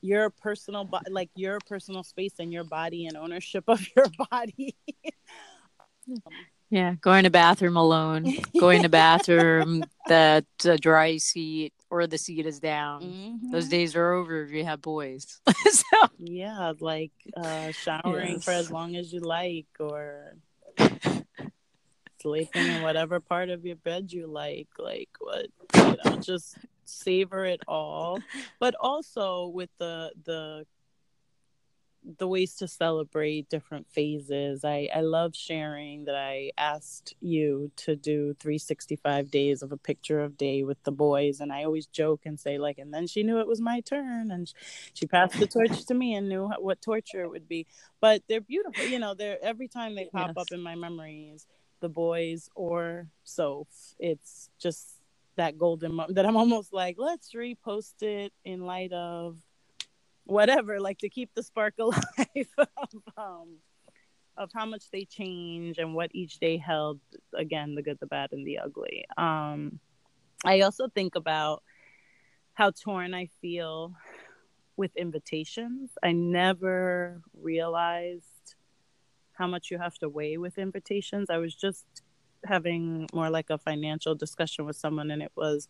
your 0.00 0.30
personal 0.30 0.84
bo- 0.84 1.00
like 1.10 1.30
your 1.34 1.58
personal 1.66 2.04
space 2.04 2.34
and 2.38 2.52
your 2.52 2.64
body 2.64 3.06
and 3.06 3.16
ownership 3.16 3.64
of 3.68 3.84
your 3.96 4.06
body 4.30 4.76
yeah 6.70 6.94
going 7.00 7.24
to 7.24 7.30
bathroom 7.30 7.76
alone 7.76 8.34
going 8.60 8.82
to 8.82 8.88
bathroom 9.02 9.84
that 10.06 10.46
uh, 10.64 10.76
dry 10.80 11.16
seat 11.16 11.72
or 11.90 12.06
the 12.06 12.18
seat 12.18 12.46
is 12.46 12.60
down. 12.60 13.02
Mm-hmm. 13.02 13.50
Those 13.50 13.68
days 13.68 13.96
are 13.96 14.12
over 14.12 14.42
if 14.42 14.50
you 14.50 14.64
have 14.64 14.82
boys. 14.82 15.40
so 15.70 16.08
yeah, 16.18 16.72
like 16.80 17.12
uh, 17.36 17.72
showering 17.72 18.34
yes. 18.34 18.44
for 18.44 18.50
as 18.50 18.70
long 18.70 18.96
as 18.96 19.12
you 19.12 19.20
like, 19.20 19.66
or 19.78 20.34
sleeping 22.20 22.66
in 22.66 22.82
whatever 22.82 23.20
part 23.20 23.50
of 23.50 23.64
your 23.64 23.76
bed 23.76 24.12
you 24.12 24.26
like. 24.26 24.68
Like 24.78 25.10
what 25.18 25.46
you 25.74 25.96
know, 26.04 26.16
just 26.18 26.56
savor 26.84 27.44
it 27.44 27.60
all. 27.66 28.20
But 28.58 28.74
also 28.80 29.46
with 29.46 29.70
the 29.78 30.12
the 30.24 30.66
the 32.16 32.26
ways 32.26 32.54
to 32.54 32.66
celebrate 32.66 33.50
different 33.50 33.86
phases. 33.90 34.64
I, 34.64 34.88
I 34.94 35.02
love 35.02 35.36
sharing 35.36 36.06
that 36.06 36.14
I 36.14 36.52
asked 36.56 37.14
you 37.20 37.70
to 37.76 37.96
do 37.96 38.34
365 38.40 39.30
days 39.30 39.62
of 39.62 39.72
a 39.72 39.76
picture 39.76 40.20
of 40.20 40.38
day 40.38 40.62
with 40.62 40.82
the 40.84 40.92
boys. 40.92 41.40
And 41.40 41.52
I 41.52 41.64
always 41.64 41.86
joke 41.86 42.22
and 42.24 42.40
say, 42.40 42.56
like, 42.56 42.78
and 42.78 42.94
then 42.94 43.06
she 43.06 43.22
knew 43.22 43.40
it 43.40 43.46
was 43.46 43.60
my 43.60 43.80
turn 43.80 44.30
and 44.30 44.52
she 44.94 45.06
passed 45.06 45.38
the 45.38 45.46
torch 45.46 45.84
to 45.86 45.94
me 45.94 46.14
and 46.14 46.28
knew 46.28 46.50
what 46.58 46.80
torture 46.80 47.22
it 47.22 47.30
would 47.30 47.48
be. 47.48 47.66
But 48.00 48.22
they're 48.28 48.40
beautiful. 48.40 48.84
You 48.84 48.98
know, 48.98 49.14
they're 49.14 49.38
every 49.42 49.68
time 49.68 49.94
they 49.94 50.06
pop 50.06 50.28
yes. 50.28 50.36
up 50.38 50.52
in 50.52 50.62
my 50.62 50.76
memories, 50.76 51.46
the 51.80 51.90
boys 51.90 52.48
or 52.54 53.08
Soph, 53.24 53.94
it's 53.98 54.48
just 54.58 54.98
that 55.36 55.58
golden 55.58 55.94
moment 55.94 56.16
that 56.16 56.26
I'm 56.26 56.36
almost 56.36 56.72
like, 56.72 56.96
let's 56.98 57.32
repost 57.34 58.02
it 58.02 58.32
in 58.44 58.62
light 58.62 58.92
of 58.92 59.36
whatever, 60.28 60.78
like 60.78 60.98
to 60.98 61.08
keep 61.08 61.34
the 61.34 61.42
spark 61.42 61.74
alive 61.80 62.54
of, 62.58 63.02
um, 63.16 63.56
of 64.36 64.50
how 64.54 64.66
much 64.66 64.90
they 64.92 65.04
change 65.04 65.78
and 65.78 65.94
what 65.94 66.10
each 66.14 66.38
day 66.38 66.56
held. 66.56 67.00
Again, 67.34 67.74
the 67.74 67.82
good, 67.82 67.98
the 67.98 68.06
bad, 68.06 68.32
and 68.32 68.46
the 68.46 68.58
ugly. 68.58 69.04
Um, 69.16 69.80
I 70.44 70.60
also 70.60 70.88
think 70.88 71.16
about 71.16 71.62
how 72.54 72.70
torn 72.70 73.14
I 73.14 73.26
feel 73.40 73.94
with 74.76 74.94
invitations. 74.96 75.90
I 76.02 76.12
never 76.12 77.20
realized 77.40 78.54
how 79.32 79.46
much 79.46 79.70
you 79.70 79.78
have 79.78 79.96
to 79.98 80.08
weigh 80.08 80.36
with 80.36 80.58
invitations. 80.58 81.30
I 81.30 81.38
was 81.38 81.54
just 81.54 81.86
having 82.44 83.08
more 83.12 83.30
like 83.30 83.50
a 83.50 83.58
financial 83.58 84.14
discussion 84.14 84.66
with 84.66 84.76
someone, 84.76 85.10
and 85.10 85.22
it 85.22 85.32
was 85.34 85.68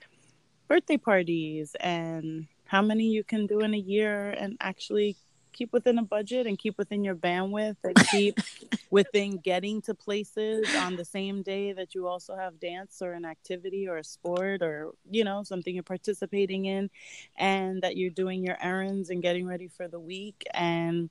birthday 0.68 0.98
parties 0.98 1.74
and 1.80 2.46
how 2.68 2.82
many 2.82 3.04
you 3.04 3.24
can 3.24 3.46
do 3.46 3.60
in 3.60 3.74
a 3.74 3.78
year 3.78 4.30
and 4.30 4.56
actually 4.60 5.16
keep 5.54 5.72
within 5.72 5.98
a 5.98 6.02
budget 6.02 6.46
and 6.46 6.58
keep 6.58 6.76
within 6.78 7.02
your 7.02 7.16
bandwidth 7.16 7.76
and 7.82 7.96
keep 8.10 8.38
within 8.90 9.38
getting 9.38 9.80
to 9.82 9.94
places 9.94 10.66
on 10.76 10.94
the 10.94 11.04
same 11.04 11.42
day 11.42 11.72
that 11.72 11.94
you 11.94 12.06
also 12.06 12.36
have 12.36 12.60
dance 12.60 13.00
or 13.02 13.12
an 13.12 13.24
activity 13.24 13.88
or 13.88 13.96
a 13.96 14.04
sport 14.04 14.62
or 14.62 14.92
you 15.10 15.24
know 15.24 15.42
something 15.42 15.74
you're 15.74 15.82
participating 15.82 16.66
in 16.66 16.90
and 17.36 17.82
that 17.82 17.96
you're 17.96 18.10
doing 18.10 18.44
your 18.44 18.58
errands 18.62 19.08
and 19.10 19.22
getting 19.22 19.46
ready 19.46 19.66
for 19.66 19.88
the 19.88 19.98
week 19.98 20.44
and 20.52 21.08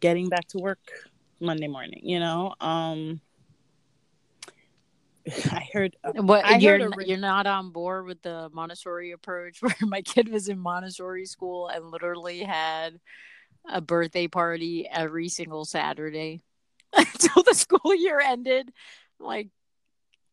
getting 0.00 0.28
back 0.28 0.48
to 0.48 0.58
work 0.58 1.10
Monday 1.40 1.68
morning 1.68 2.00
you 2.02 2.18
know? 2.18 2.54
Um 2.60 3.20
I 5.50 5.68
heard 5.72 5.96
uh, 6.04 6.12
what 6.22 6.44
I 6.44 6.56
you're 6.56 6.78
heard 6.78 6.94
a, 7.00 7.06
you're 7.06 7.18
not 7.18 7.46
on 7.46 7.70
board 7.70 8.06
with 8.06 8.22
the 8.22 8.48
Montessori 8.52 9.12
approach 9.12 9.58
where 9.60 9.74
my 9.82 10.02
kid 10.02 10.28
was 10.28 10.48
in 10.48 10.58
Montessori 10.58 11.26
school 11.26 11.68
and 11.68 11.90
literally 11.90 12.40
had 12.40 13.00
a 13.68 13.80
birthday 13.80 14.28
party 14.28 14.88
every 14.90 15.28
single 15.28 15.64
Saturday 15.64 16.42
until 16.96 17.42
the 17.42 17.54
school 17.54 17.94
year 17.94 18.20
ended. 18.20 18.72
Like 19.18 19.48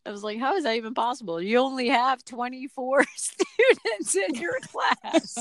I 0.05 0.11
was 0.11 0.23
like, 0.23 0.39
how 0.39 0.55
is 0.57 0.65
that 0.65 0.75
even 0.75 0.93
possible? 0.93 1.41
You 1.41 1.59
only 1.59 1.87
have 1.87 2.23
24 2.25 3.05
students 3.15 4.15
in 4.15 4.35
your 4.35 4.59
class. 4.59 5.37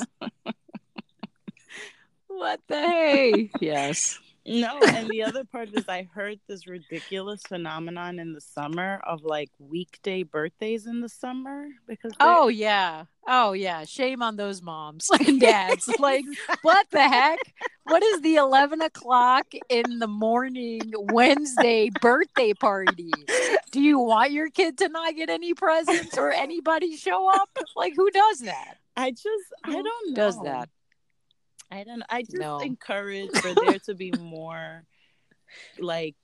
what 2.29 2.61
the 2.69 2.81
hey? 2.81 3.51
Yes. 3.61 4.19
No, 4.45 4.81
and 4.89 5.09
the 5.09 5.23
other 5.23 5.45
part 5.45 5.69
is 5.73 5.89
I 5.89 6.09
heard 6.13 6.41
this 6.49 6.67
ridiculous 6.67 7.43
phenomenon 7.43 8.19
in 8.19 8.33
the 8.33 8.41
summer 8.41 9.01
of 9.05 9.23
like 9.23 9.51
weekday 9.59 10.25
birthdays 10.25 10.87
in 10.87 11.01
the 11.01 11.09
summer 11.09 11.69
because 11.87 12.13
Oh 12.19 12.49
yeah. 12.49 13.05
Oh 13.29 13.53
yeah. 13.53 13.85
Shame 13.85 14.21
on 14.21 14.37
those 14.37 14.61
moms 14.61 15.09
and 15.27 15.41
dads. 15.41 15.89
like 16.01 16.25
what 16.63 16.89
the 16.91 17.09
heck? 17.09 17.39
What 17.85 18.03
is 18.03 18.21
the 18.23 18.35
eleven 18.37 18.83
o'clock 18.83 19.47
in 19.69 20.01
the 20.01 20.09
morning 20.09 20.93
Wednesday 20.97 21.91
birthday 22.01 22.53
party? 22.53 23.13
Do 23.71 23.81
you 23.81 24.01
want 24.01 24.33
your 24.33 24.51
kid 24.51 24.77
to 24.79 24.89
not 24.89 25.15
get 25.15 25.31
any 25.31 25.55
presents 25.55 26.19
or 26.19 26.33
anybody 26.33 26.97
show 26.97 27.33
up? 27.33 27.51
Like 27.77 27.95
who 27.95 28.11
does 28.11 28.41
that? 28.41 28.79
I 28.97 29.13
just 29.13 29.27
I 29.65 29.73
don't 29.73 29.85
know. 29.85 30.15
Does 30.15 30.43
that? 30.43 30.69
I 31.73 31.85
don't 31.85 32.03
I 32.11 32.23
just 32.23 32.37
no. 32.37 32.59
encourage 32.59 33.31
for 33.41 33.55
there 33.55 33.79
to 33.87 33.95
be 33.95 34.13
more 34.13 34.85
like 35.79 36.17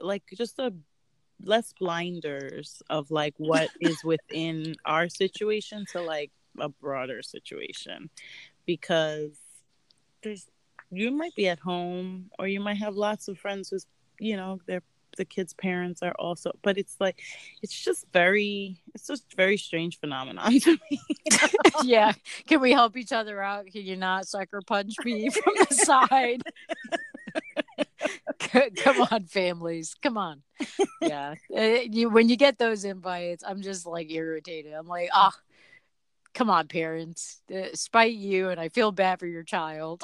like 0.00 0.22
just 0.36 0.58
a 0.58 0.72
less 1.42 1.72
blinders 1.78 2.82
of 2.90 3.10
like 3.10 3.34
what 3.38 3.68
is 3.80 3.96
within 4.04 4.74
our 4.84 5.08
situation 5.08 5.84
to 5.92 6.02
like 6.02 6.30
a 6.58 6.68
broader 6.68 7.22
situation 7.22 8.10
because 8.66 9.38
there's 10.22 10.46
you 10.90 11.10
might 11.10 11.34
be 11.34 11.48
at 11.48 11.58
home 11.58 12.30
or 12.38 12.46
you 12.46 12.60
might 12.60 12.76
have 12.76 12.94
lots 12.94 13.28
of 13.28 13.38
friends 13.38 13.70
who's 13.70 13.86
you 14.20 14.36
know 14.36 14.60
they're 14.66 14.82
the 15.16 15.24
kids 15.24 15.52
parents 15.54 16.02
are 16.02 16.14
also 16.18 16.52
but 16.62 16.78
it's 16.78 16.96
like 17.00 17.20
it's 17.62 17.78
just 17.78 18.06
very 18.12 18.80
it's 18.94 19.06
just 19.06 19.24
very 19.36 19.56
strange 19.56 19.98
phenomenon 19.98 20.58
to 20.60 20.78
me. 20.90 21.00
Yeah. 21.84 22.12
Can 22.46 22.60
we 22.60 22.72
help 22.72 22.96
each 22.96 23.12
other 23.12 23.42
out? 23.42 23.66
Can 23.66 23.82
you 23.82 23.96
not 23.96 24.26
sucker 24.26 24.60
punch 24.66 24.94
me 25.04 25.28
from 25.30 25.52
the 25.68 25.74
side? 25.74 26.42
Come 28.82 29.02
on 29.10 29.24
families. 29.24 29.94
Come 30.02 30.16
on. 30.16 30.42
Yeah. 31.02 31.34
Uh, 31.54 32.08
when 32.08 32.28
you 32.28 32.36
get 32.36 32.58
those 32.58 32.84
invites 32.84 33.44
i'm 33.46 33.60
just 33.62 33.86
like 33.86 34.10
irritated. 34.10 34.72
I'm 34.72 34.86
like 34.86 35.10
oh 35.14 35.32
come 36.34 36.50
on 36.50 36.68
parents. 36.68 37.42
Uh, 37.54 37.68
spite 37.74 38.14
you 38.14 38.48
and 38.48 38.60
i 38.60 38.68
feel 38.68 38.92
bad 38.92 39.18
for 39.18 39.26
your 39.26 39.42
child 39.42 40.02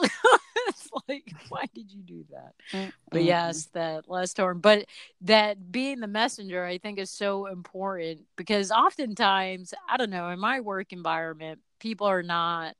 like 1.09 1.33
why 1.49 1.65
did 1.75 1.91
you 1.93 2.03
do 2.03 2.25
that? 2.31 2.55
Mm-hmm. 2.73 2.89
but 3.11 3.23
yes 3.23 3.69
that 3.73 4.09
last 4.09 4.35
term 4.35 4.61
but 4.61 4.87
that 5.23 5.73
being 5.73 6.01
the 6.01 6.07
messenger 6.07 6.65
i 6.65 6.79
think 6.79 6.99
is 6.99 7.11
so 7.11 7.47
important 7.47 8.21
because 8.37 8.71
oftentimes 8.71 9.75
i 9.89 9.97
don't 9.97 10.11
know 10.11 10.29
in 10.29 10.39
my 10.39 10.61
work 10.61 10.93
environment 10.93 11.61
people 11.81 12.07
are 12.07 12.23
not 12.23 12.75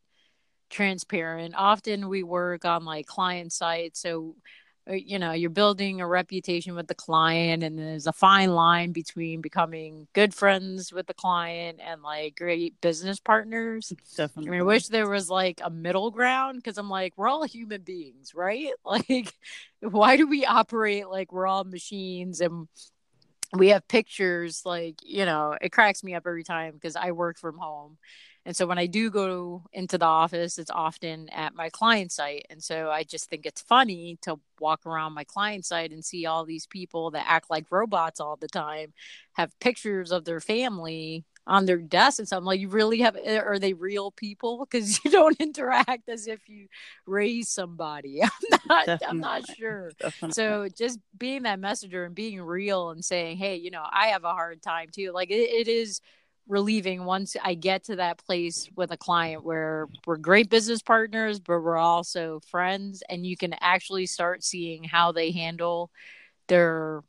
transparent. 0.73 1.55
Often 1.57 2.09
we 2.09 2.25
work 2.25 2.65
on 2.65 2.85
like 2.85 3.07
client 3.07 3.53
sites. 3.53 4.01
So 4.01 4.35
Uh, 4.89 4.95
you 4.95 5.17
know 5.19 5.31
you're 5.31 5.49
building 5.49 6.01
a 6.01 6.07
reputation 6.07 6.75
with 6.75 6.89
the 6.89 6.95
client 6.95 7.63
and 7.63 7.79
there's 7.79 8.09
a 8.09 8.13
fine 8.13 8.51
line 8.51 8.91
between 8.91 9.41
becoming 9.41 10.09
good 10.13 10.35
friends 10.35 10.93
with 10.93 11.07
the 11.07 11.15
client 11.15 11.79
and 11.81 12.03
like 12.03 12.35
great 12.37 12.81
business 12.81 13.21
partners. 13.21 13.93
Definitely 14.17 14.49
i, 14.49 14.51
mean, 14.51 14.61
I 14.61 14.65
wish 14.65 14.89
there 14.89 15.09
was 15.09 15.31
like 15.31 15.61
a 15.63 15.71
middle 15.71 16.11
ground 16.11 16.57
because 16.57 16.79
i'm 16.79 16.91
like 16.91 17.13
we're 17.17 17.29
all 17.29 17.45
human 17.45 17.83
beings 17.83 18.35
right? 18.35 18.71
Like 18.85 19.33
why 19.81 20.17
do 20.17 20.27
we 20.27 20.45
operate 20.45 21.09
like 21.09 21.33
we're 21.33 21.47
all 21.47 21.65
machines 21.65 22.41
and 22.41 22.69
we 23.53 23.69
have 23.69 23.87
pictures 23.89 24.63
like 24.65 24.97
you 25.05 25.25
know 25.25 25.57
it 25.61 25.73
cracks 25.73 26.03
me 26.03 26.15
up 26.15 26.25
every 26.27 26.45
time 26.45 26.75
because 26.75 26.97
i 26.97 27.13
work 27.13 27.39
from 27.39 27.59
home 27.59 27.99
and 28.45 28.57
so 28.57 28.67
when 28.67 28.79
I 28.79 28.87
do 28.87 29.09
go 29.11 29.63
into 29.73 29.99
the 29.99 30.05
office, 30.07 30.59
it's 30.59 30.71
often 30.71 31.29
at 31.29 31.55
my 31.55 31.69
client 31.71 32.11
site. 32.11 32.45
And 32.51 32.63
so 32.63 32.91
I 32.91 33.05
just 33.05 33.31
think 33.31 33.47
it's 33.47 33.63
funny 33.63 34.19
to 34.23 34.41
walk 34.59 34.85
around 34.85 35.15
my 35.15 35.23
client 35.25 35.65
site 35.65 35.93
and 35.93 36.05
see 36.05 36.27
all 36.27 36.45
these 36.45 36.67
people 36.67 37.13
that 37.13 37.27
act 37.29 37.51
like 37.51 37.67
robots 37.71 38.19
all 38.21 38.37
the 38.37 38.49
time, 38.49 38.93
have 39.35 39.59
pictures 39.61 40.11
of 40.11 40.25
their 40.25 40.41
family 40.41 41.25
on 41.45 41.67
their 41.67 41.79
desk 41.79 42.21
and 42.21 42.29
so 42.29 42.37
I'm 42.37 42.45
like, 42.45 42.61
you 42.61 42.69
really 42.69 43.01
have 43.01 43.17
eh, 43.17 43.39
are 43.39 43.59
they 43.59 43.73
real 43.73 44.11
people? 44.13 44.67
Because 44.71 45.05
you 45.05 45.11
don't 45.11 45.37
interact 45.41 46.09
as 46.09 46.27
if 46.29 46.49
you 46.49 46.69
raise 47.07 47.49
somebody. 47.49 48.23
I'm 48.53 48.59
not 48.69 48.87
Definitely. 48.87 49.07
I'm 49.09 49.21
not 49.21 49.47
sure. 49.57 49.93
Definitely. 50.01 50.33
So 50.33 50.69
just 50.77 51.01
being 51.19 51.43
that 51.43 51.59
messenger 51.59 52.05
and 52.05 52.15
being 52.15 52.41
real 52.41 52.91
and 52.91 53.05
saying, 53.05 53.39
Hey, 53.39 53.57
you 53.57 53.71
know, 53.71 53.85
I 53.91 54.09
have 54.09 54.25
a 54.25 54.33
hard 54.33 54.63
time 54.63 54.89
too. 54.93 55.13
Like 55.13 55.31
it, 55.31 55.35
it 55.35 55.69
is 55.69 56.01
relieving 56.53 57.07
once 57.07 57.35
I 57.43 57.55
get 57.55 57.85
to 57.85 57.97
that 57.97 58.19
place 58.19 58.69
with 58.77 58.91
a 58.93 58.97
client 58.97 59.43
where 59.43 59.89
we're 60.07 60.19
great 60.19 60.51
business 60.51 60.83
partners, 60.83 61.41
but 61.41 61.61
we're 61.61 61.79
also 61.79 62.41
friends, 62.47 63.03
and 63.09 63.27
you 63.27 63.39
can 63.39 63.55
actually 63.55 64.05
start 64.05 64.45
seeing 64.45 64.85
how 64.85 65.13
they 65.13 65.31
handle 65.31 65.91
their 66.49 67.03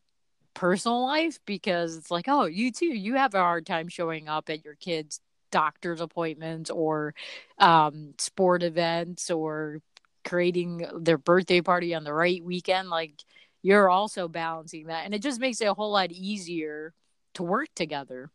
personal 0.53 1.03
life 1.03 1.39
because 1.45 1.97
it's 1.97 2.09
like, 2.09 2.29
oh, 2.29 2.45
you 2.45 2.71
too, 2.71 2.85
you 2.85 3.15
have 3.15 3.33
a 3.35 3.39
hard 3.39 3.65
time 3.65 3.89
showing 3.89 4.29
up 4.29 4.50
at 4.50 4.63
your 4.63 4.75
kids' 4.75 5.19
doctor's 5.51 6.00
appointments 6.00 6.69
or 6.69 7.13
um, 7.57 8.13
sport 8.17 8.63
events 8.63 9.29
or 9.29 9.81
creating 10.23 10.88
their 10.97 11.17
birthday 11.17 11.59
party 11.59 11.93
on 11.93 12.05
the 12.05 12.13
right 12.13 12.41
weekend. 12.41 12.89
Like, 12.89 13.21
you're 13.62 13.89
also 13.89 14.29
balancing 14.29 14.88
that, 14.88 15.03
and 15.03 15.13
it 15.13 15.21
just 15.21 15.41
makes 15.41 15.59
it 15.59 15.65
a 15.65 15.73
whole 15.73 15.91
lot 15.91 16.13
easier 16.13 16.93
to 17.33 17.43
work 17.43 17.67
together 17.75 18.31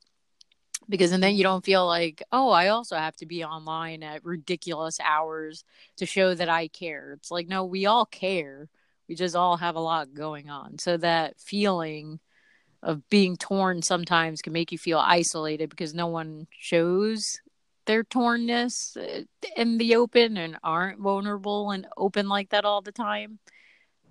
because 0.89 1.13
and 1.13 1.23
then 1.23 1.37
you 1.37 1.43
don't 1.43 1.65
feel 1.65 1.87
like 1.87 2.23
oh 2.33 2.51
i 2.51 2.69
also 2.69 2.97
have 2.97 3.17
to 3.17 3.27
be 3.27 3.45
online 3.45 4.03
at 4.03 4.25
ridiculous 4.25 4.99
hours 5.01 5.65
to 5.97 6.07
show 6.07 6.35
that 6.35 6.49
i 6.49 6.69
care. 6.69 7.13
It's 7.15 7.31
like 7.31 7.49
no 7.49 7.65
we 7.65 7.87
all 7.87 8.07
care. 8.07 8.69
We 9.09 9.15
just 9.15 9.37
all 9.37 9.57
have 9.57 9.77
a 9.77 9.81
lot 9.81 10.13
going 10.15 10.51
on. 10.51 10.79
So 10.79 10.97
that 10.99 11.41
feeling 11.41 12.21
of 12.83 13.09
being 13.09 13.37
torn 13.37 13.83
sometimes 13.83 14.43
can 14.43 14.53
make 14.53 14.71
you 14.71 14.79
feel 14.79 14.99
isolated 14.99 15.71
because 15.71 15.95
no 15.95 16.07
one 16.07 16.47
shows 16.51 17.41
their 17.87 18.05
tornness 18.05 18.97
uh, 18.97 19.25
in 19.57 19.79
the 19.79 19.97
open 19.97 20.37
and 20.37 20.59
aren't 20.63 21.01
vulnerable 21.01 21.71
and 21.71 21.87
open 21.97 22.29
like 22.29 22.51
that 22.51 22.65
all 22.65 22.83
the 22.83 22.93
time. 22.93 23.39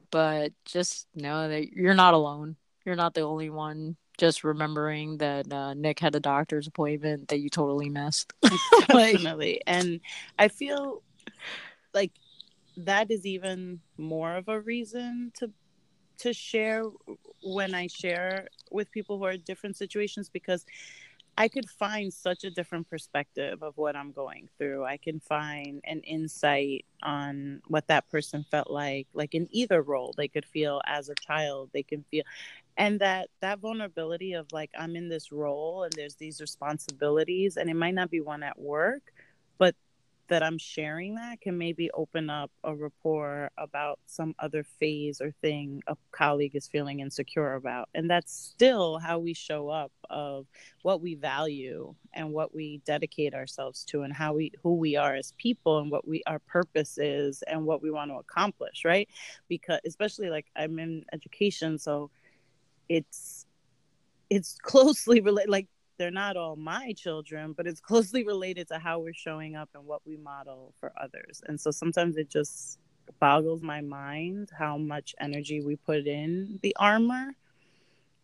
But 0.09 0.53
just 0.65 1.07
know 1.15 1.47
that 1.47 1.71
you're 1.71 1.93
not 1.93 2.13
alone. 2.13 2.55
You're 2.85 2.95
not 2.95 3.13
the 3.13 3.21
only 3.21 3.49
one 3.49 3.97
just 4.17 4.43
remembering 4.43 5.17
that 5.17 5.51
uh, 5.51 5.73
Nick 5.73 5.99
had 5.99 6.15
a 6.15 6.19
doctor's 6.19 6.67
appointment 6.67 7.27
that 7.27 7.39
you 7.39 7.49
totally 7.49 7.89
missed. 7.89 8.33
Definitely. 8.87 9.61
and 9.67 9.99
I 10.39 10.47
feel 10.47 11.03
like 11.93 12.11
that 12.77 13.09
is 13.09 13.25
even 13.25 13.79
more 13.97 14.35
of 14.35 14.47
a 14.47 14.59
reason 14.59 15.31
to 15.35 15.51
to 16.19 16.33
share 16.33 16.83
when 17.43 17.75
I 17.75 17.87
share 17.87 18.47
with 18.71 18.91
people 18.91 19.19
who 19.19 19.25
are 19.25 19.31
in 19.31 19.41
different 19.41 19.77
situations 19.77 20.29
because 20.29 20.65
I 21.39 21.47
could 21.47 21.69
find 21.69 22.11
such 22.11 22.43
a 22.43 22.49
different 22.49 22.89
perspective 22.89 23.61
of 23.61 23.77
what 23.77 23.95
I'm 23.95 24.11
going 24.11 24.49
through. 24.57 24.85
I 24.85 24.97
can 24.97 25.19
find 25.19 25.81
an 25.83 25.99
insight 25.99 26.85
on 27.03 27.61
what 27.67 27.87
that 27.87 28.09
person 28.09 28.43
felt 28.49 28.71
like, 28.71 29.07
like 29.13 29.35
in 29.35 29.47
either 29.51 29.83
role. 29.83 30.15
They 30.17 30.27
could 30.27 30.45
feel 30.45 30.81
as 30.87 31.09
a 31.09 31.15
child, 31.15 31.69
they 31.73 31.83
can 31.83 32.03
feel, 32.09 32.23
and 32.77 33.01
that 33.01 33.29
that 33.41 33.59
vulnerability 33.59 34.33
of 34.33 34.47
like 34.53 34.71
I'm 34.77 34.95
in 34.95 35.09
this 35.09 35.31
role 35.31 35.83
and 35.83 35.93
there's 35.93 36.15
these 36.15 36.39
responsibilities, 36.39 37.57
and 37.57 37.69
it 37.69 37.75
might 37.75 37.95
not 37.95 38.11
be 38.11 38.21
one 38.21 38.43
at 38.43 38.59
work, 38.59 39.13
but 39.57 39.75
that 40.29 40.43
I'm 40.43 40.57
sharing 40.57 41.15
that 41.15 41.41
can 41.41 41.57
maybe 41.57 41.89
open 41.93 42.29
up 42.29 42.51
a 42.63 42.75
rapport 42.75 43.49
about 43.57 43.99
some 44.07 44.35
other 44.39 44.63
phase 44.63 45.21
or 45.21 45.31
thing 45.41 45.81
a 45.87 45.95
colleague 46.11 46.55
is 46.55 46.67
feeling 46.67 46.99
insecure 46.99 47.53
about. 47.53 47.89
And 47.93 48.09
that's 48.09 48.33
still 48.33 48.99
how 48.99 49.19
we 49.19 49.33
show 49.33 49.69
up 49.69 49.91
of 50.09 50.45
what 50.81 51.01
we 51.01 51.15
value 51.15 51.95
and 52.13 52.33
what 52.33 52.53
we 52.53 52.81
dedicate 52.85 53.33
ourselves 53.33 53.85
to 53.85 54.01
and 54.01 54.13
how 54.13 54.33
we 54.33 54.51
who 54.63 54.75
we 54.75 54.95
are 54.95 55.15
as 55.15 55.33
people 55.37 55.79
and 55.79 55.89
what 55.91 56.07
we 56.07 56.23
our 56.27 56.39
purpose 56.39 56.97
is 56.97 57.41
and 57.43 57.65
what 57.65 57.81
we 57.81 57.91
want 57.91 58.11
to 58.11 58.15
accomplish, 58.17 58.83
right? 58.85 59.07
Because 59.47 59.79
especially 59.85 60.29
like 60.29 60.47
I'm 60.55 60.77
in 60.79 61.05
education, 61.13 61.77
so 61.77 62.11
it's 62.89 63.45
it's 64.29 64.57
closely 64.61 65.21
related 65.21 65.49
like 65.49 65.67
they're 65.97 66.11
not 66.11 66.37
all 66.37 66.55
my 66.55 66.93
children, 66.93 67.53
but 67.53 67.65
it's 67.65 67.79
closely 67.79 68.23
related 68.23 68.67
to 68.67 68.77
how 68.77 68.99
we're 68.99 69.13
showing 69.13 69.55
up 69.55 69.69
and 69.73 69.83
what 69.85 70.05
we 70.05 70.15
model 70.15 70.73
for 70.79 70.93
others. 70.95 71.41
And 71.47 71.59
so 71.59 71.71
sometimes 71.71 72.17
it 72.17 72.29
just 72.29 72.77
boggles 73.19 73.61
my 73.61 73.81
mind 73.81 74.49
how 74.57 74.77
much 74.77 75.15
energy 75.19 75.61
we 75.61 75.75
put 75.75 76.05
in 76.07 76.59
the 76.61 76.75
armor 76.79 77.35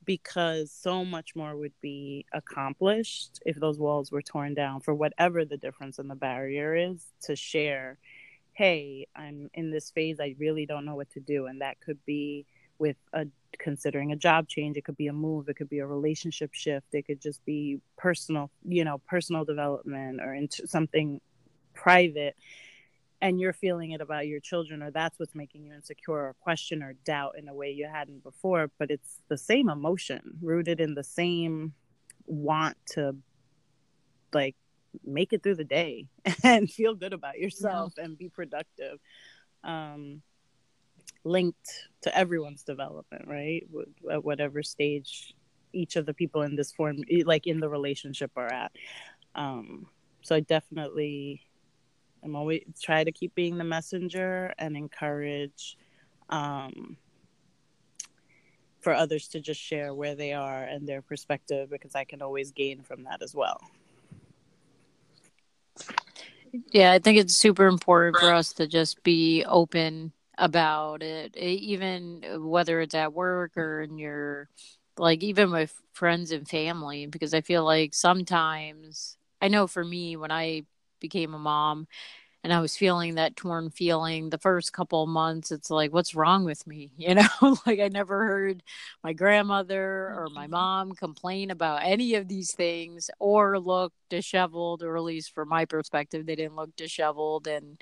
because 0.06 0.71
so 0.71 1.06
much 1.06 1.36
more 1.36 1.56
would 1.56 1.73
be 1.82 2.26
accomplished 2.34 3.39
if 3.45 3.56
those 3.56 3.80
walls 3.80 4.12
were 4.12 4.21
torn 4.21 4.54
down 4.54 4.82
for 4.82 4.93
whatever 4.93 5.45
the 5.45 5.58
difference 5.58 5.99
in 5.99 6.08
the 6.08 6.15
barrier 6.15 6.76
is 6.76 7.06
to 7.21 7.36
share 7.36 7.97
hey 8.52 9.08
i'm 9.15 9.49
in 9.54 9.71
this 9.71 9.91
phase 9.91 10.19
i 10.19 10.36
really 10.38 10.65
don't 10.65 10.86
know 10.86 10.95
what 10.95 11.10
to 11.10 11.19
do 11.21 11.45
and 11.45 11.62
that 11.62 11.80
could 11.80 11.97
be 12.06 12.45
with 12.79 12.97
a 13.13 13.25
considering 13.59 14.12
a 14.12 14.15
job 14.15 14.47
change 14.47 14.77
it 14.77 14.83
could 14.83 14.97
be 14.97 15.07
a 15.07 15.13
move 15.13 15.47
it 15.47 15.55
could 15.55 15.69
be 15.69 15.79
a 15.79 15.86
relationship 15.86 16.53
shift 16.53 16.88
it 16.93 17.05
could 17.05 17.21
just 17.21 17.43
be 17.45 17.79
personal 17.97 18.49
you 18.67 18.83
know 18.83 18.99
personal 19.07 19.45
development 19.45 20.19
or 20.21 20.33
into 20.33 20.67
something 20.67 21.21
private 21.73 22.36
and 23.21 23.39
you're 23.39 23.53
feeling 23.53 23.91
it 23.91 24.01
about 24.01 24.27
your 24.27 24.39
children 24.39 24.83
or 24.83 24.91
that's 24.91 25.17
what's 25.17 25.33
making 25.33 25.63
you 25.63 25.73
insecure 25.73 26.13
or 26.13 26.36
question 26.41 26.83
or 26.83 26.93
doubt 27.05 27.36
in 27.38 27.47
a 27.47 27.53
way 27.53 27.71
you 27.71 27.88
hadn't 27.88 28.23
before 28.23 28.69
but 28.77 28.91
it's 28.91 29.19
the 29.29 29.38
same 29.38 29.69
emotion 29.69 30.21
rooted 30.41 30.79
in 30.79 30.93
the 30.93 31.03
same 31.03 31.73
want 32.25 32.75
to 32.86 33.15
like 34.33 34.55
make 35.05 35.33
it 35.33 35.41
through 35.41 35.55
the 35.55 35.63
day 35.63 36.07
and 36.43 36.69
feel 36.69 36.95
good 36.95 37.13
about 37.13 37.39
yourself 37.39 37.93
yeah. 37.97 38.03
and 38.03 38.17
be 38.17 38.29
productive 38.29 38.99
um 39.63 40.21
linked 41.23 41.88
to 42.01 42.17
everyone's 42.17 42.63
development, 42.63 43.27
right? 43.27 43.67
At 44.12 44.23
whatever 44.23 44.63
stage 44.63 45.33
each 45.71 45.95
of 45.95 46.05
the 46.05 46.13
people 46.13 46.43
in 46.43 46.55
this 46.55 46.71
form, 46.71 46.97
like 47.25 47.47
in 47.47 47.59
the 47.59 47.69
relationship, 47.69 48.31
are 48.36 48.51
at. 48.51 48.71
Um, 49.36 49.88
so 50.21 50.36
I 50.36 50.41
definitely 50.41 51.41
am 52.23 52.36
always 52.36 52.63
try 52.81 53.03
to 53.03 53.12
keep 53.12 53.36
being 53.36 53.57
the 53.57 53.63
messenger 53.63 54.53
and 54.57 54.77
encourage 54.77 55.77
um, 56.29 56.97
for 58.79 58.93
others 58.93 59.27
to 59.29 59.39
just 59.39 59.59
share 59.59 59.93
where 59.93 60.15
they 60.15 60.33
are 60.33 60.63
and 60.63 60.88
their 60.88 61.01
perspective 61.01 61.69
because 61.69 61.95
I 61.95 62.03
can 62.03 62.21
always 62.21 62.51
gain 62.51 62.81
from 62.83 63.03
that 63.03 63.21
as 63.21 63.33
well. 63.33 63.59
Yeah, 66.71 66.91
I 66.91 66.99
think 66.99 67.17
it's 67.17 67.39
super 67.39 67.65
important 67.65 68.17
for 68.17 68.31
us 68.31 68.53
to 68.53 68.67
just 68.67 69.01
be 69.03 69.43
open 69.45 70.12
about 70.37 71.03
it, 71.03 71.35
even 71.37 72.23
whether 72.39 72.81
it's 72.81 72.95
at 72.95 73.13
work 73.13 73.57
or 73.57 73.81
in 73.81 73.97
your 73.97 74.49
like 74.97 75.23
even 75.23 75.51
with 75.51 75.81
friends 75.91 76.31
and 76.31 76.47
family 76.47 77.07
because 77.07 77.33
I 77.33 77.41
feel 77.41 77.63
like 77.63 77.93
sometimes 77.93 79.17
I 79.41 79.47
know 79.47 79.67
for 79.67 79.83
me 79.83 80.15
when 80.15 80.31
I 80.31 80.63
became 80.99 81.33
a 81.33 81.39
mom 81.39 81.87
and 82.43 82.51
I 82.51 82.59
was 82.59 82.75
feeling 82.75 83.15
that 83.15 83.37
torn 83.37 83.69
feeling 83.69 84.29
the 84.29 84.37
first 84.37 84.73
couple 84.73 85.03
of 85.03 85.09
months. 85.09 85.51
It's 85.51 85.71
like, 85.71 85.93
what's 85.93 86.13
wrong 86.13 86.43
with 86.43 86.67
me? 86.67 86.91
You 86.97 87.15
know, 87.15 87.57
like 87.65 87.79
I 87.79 87.87
never 87.87 88.25
heard 88.25 88.63
my 89.03 89.13
grandmother 89.13 89.81
or 89.81 90.27
my 90.33 90.43
mm-hmm. 90.43 90.51
mom 90.51 90.91
complain 90.93 91.51
about 91.51 91.81
any 91.83 92.15
of 92.15 92.27
these 92.27 92.51
things 92.53 93.09
or 93.19 93.59
look 93.59 93.93
disheveled, 94.09 94.83
or 94.83 94.97
at 94.97 95.03
least 95.03 95.33
from 95.33 95.49
my 95.49 95.65
perspective, 95.65 96.25
they 96.25 96.35
didn't 96.35 96.55
look 96.55 96.75
disheveled 96.75 97.47
and 97.47 97.81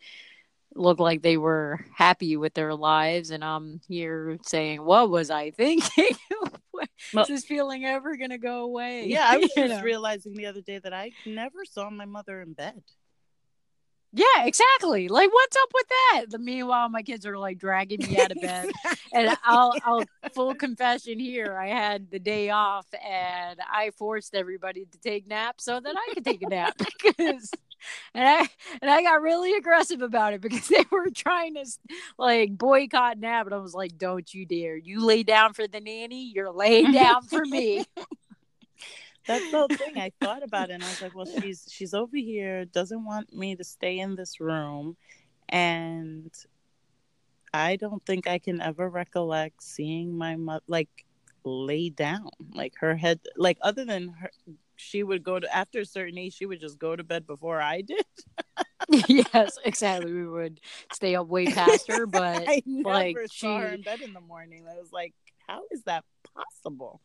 look 0.73 0.99
like 0.99 1.21
they 1.21 1.37
were 1.37 1.85
happy 1.95 2.37
with 2.37 2.53
their 2.53 2.73
lives. 2.73 3.31
And 3.31 3.43
I'm 3.43 3.81
here 3.87 4.37
saying, 4.43 4.83
what 4.83 5.09
was 5.09 5.29
I 5.29 5.51
thinking? 5.51 6.15
well, 7.13 7.23
is 7.23 7.27
this 7.27 7.45
feeling 7.45 7.85
ever 7.85 8.15
to 8.15 8.37
go 8.37 8.63
away? 8.63 9.07
Yeah, 9.07 9.25
I 9.27 9.37
was 9.37 9.51
just 9.55 9.75
know? 9.75 9.81
realizing 9.81 10.33
the 10.33 10.45
other 10.47 10.61
day 10.61 10.79
that 10.79 10.93
I 10.93 11.11
never 11.25 11.65
saw 11.65 11.89
my 11.89 12.05
mother 12.05 12.41
in 12.41 12.53
bed. 12.53 12.81
Yeah, 14.13 14.43
exactly. 14.43 15.07
Like, 15.07 15.31
what's 15.31 15.55
up 15.55 15.69
with 15.73 15.87
that? 15.87 16.25
The, 16.31 16.39
Meanwhile, 16.39 16.89
my 16.89 17.01
kids 17.01 17.25
are 17.25 17.37
like 17.37 17.57
dragging 17.57 17.99
me 17.99 18.19
out 18.19 18.31
of 18.31 18.41
bed, 18.41 18.69
and 19.13 19.37
I'll, 19.45 19.73
I'll 19.85 20.03
full 20.33 20.53
confession 20.53 21.17
here. 21.17 21.57
I 21.57 21.67
had 21.67 22.11
the 22.11 22.19
day 22.19 22.49
off, 22.49 22.85
and 22.93 23.57
I 23.71 23.91
forced 23.97 24.35
everybody 24.35 24.85
to 24.91 24.97
take 24.97 25.27
naps 25.27 25.63
so 25.63 25.79
that 25.79 25.95
I 25.95 26.13
could 26.13 26.25
take 26.25 26.41
a 26.41 26.49
nap 26.49 26.77
because, 26.77 27.51
and 28.13 28.27
I 28.27 28.49
and 28.81 28.91
I 28.91 29.03
got 29.03 29.21
really 29.21 29.53
aggressive 29.53 30.01
about 30.01 30.33
it 30.33 30.41
because 30.41 30.67
they 30.69 30.85
were 30.91 31.09
trying 31.09 31.55
to 31.55 31.65
like 32.17 32.57
boycott 32.57 33.17
nap, 33.17 33.45
and 33.45 33.55
I 33.55 33.59
was 33.59 33.73
like, 33.73 33.97
"Don't 33.97 34.31
you 34.33 34.45
dare! 34.45 34.77
You 34.77 35.05
lay 35.05 35.23
down 35.23 35.53
for 35.53 35.67
the 35.67 35.79
nanny, 35.79 36.31
you're 36.33 36.51
laying 36.51 36.91
down 36.91 37.23
for 37.23 37.45
me." 37.45 37.85
that's 39.27 39.51
the 39.51 39.57
whole 39.57 39.67
thing. 39.67 39.97
I 39.97 40.11
thought 40.19 40.43
about 40.43 40.69
it 40.69 40.73
and 40.73 40.83
I 40.83 40.89
was 40.89 41.01
like, 41.01 41.15
well, 41.15 41.27
she's 41.41 41.67
she's 41.69 41.93
over 41.93 42.17
here, 42.17 42.65
doesn't 42.65 43.05
want 43.05 43.33
me 43.33 43.55
to 43.55 43.63
stay 43.63 43.99
in 43.99 44.15
this 44.15 44.39
room, 44.39 44.97
and 45.49 46.31
I 47.53 47.75
don't 47.75 48.05
think 48.05 48.27
I 48.27 48.39
can 48.39 48.61
ever 48.61 48.89
recollect 48.89 49.61
seeing 49.61 50.17
my 50.17 50.35
mother 50.35 50.63
like 50.67 51.05
lay 51.43 51.89
down, 51.89 52.29
like 52.53 52.73
her 52.79 52.95
head, 52.95 53.19
like 53.35 53.57
other 53.61 53.85
than 53.85 54.09
her. 54.09 54.31
She 54.81 55.03
would 55.03 55.23
go 55.23 55.39
to 55.39 55.55
after 55.55 55.81
a 55.81 55.85
certain 55.85 56.17
age. 56.17 56.35
She 56.35 56.45
would 56.45 56.59
just 56.59 56.79
go 56.79 56.95
to 56.95 57.03
bed 57.03 57.27
before 57.27 57.61
I 57.61 57.81
did. 57.81 58.05
yes, 59.07 59.57
exactly. 59.63 60.11
We 60.11 60.27
would 60.27 60.59
stay 60.91 61.15
up 61.15 61.27
way 61.27 61.45
past 61.45 61.87
her, 61.87 62.05
but 62.07 62.43
I 62.47 62.63
never 62.65 62.89
like 62.89 63.17
saw 63.31 63.59
she... 63.59 63.63
her 63.63 63.67
in 63.67 63.81
bed 63.81 64.01
in 64.01 64.13
the 64.13 64.21
morning. 64.21 64.65
I 64.69 64.79
was 64.79 64.91
like, 64.91 65.13
how 65.47 65.61
is 65.71 65.83
that 65.83 66.03
possible? 66.35 67.01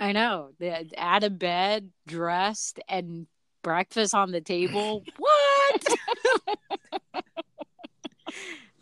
I 0.00 0.12
know. 0.12 0.50
The, 0.58 0.88
out 0.96 1.24
of 1.24 1.38
bed, 1.38 1.90
dressed, 2.06 2.80
and 2.88 3.26
breakfast 3.62 4.14
on 4.14 4.32
the 4.32 4.40
table. 4.40 5.04
what? 5.18 5.86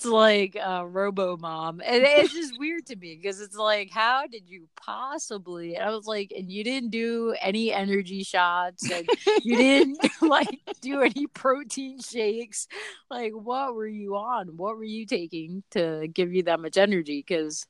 It's 0.00 0.06
like 0.06 0.56
uh, 0.56 0.86
Robo 0.86 1.36
Mom, 1.36 1.82
and 1.84 2.02
it's 2.02 2.32
just 2.32 2.58
weird 2.58 2.86
to 2.86 2.96
me 2.96 3.18
because 3.20 3.38
it's 3.40 3.56
like, 3.56 3.90
how 3.90 4.26
did 4.26 4.48
you 4.48 4.66
possibly? 4.74 5.74
And 5.76 5.84
I 5.84 5.90
was 5.90 6.06
like, 6.06 6.32
and 6.34 6.50
you 6.50 6.64
didn't 6.64 6.88
do 6.88 7.34
any 7.38 7.70
energy 7.70 8.22
shots, 8.22 8.90
and 8.90 9.06
you 9.42 9.58
didn't 9.58 9.98
like 10.22 10.60
do 10.80 11.02
any 11.02 11.26
protein 11.26 12.00
shakes. 12.00 12.66
Like, 13.10 13.32
what 13.32 13.74
were 13.74 13.86
you 13.86 14.16
on? 14.16 14.56
What 14.56 14.78
were 14.78 14.84
you 14.84 15.04
taking 15.04 15.64
to 15.72 16.08
give 16.08 16.32
you 16.32 16.44
that 16.44 16.60
much 16.60 16.78
energy? 16.78 17.22
Because 17.26 17.66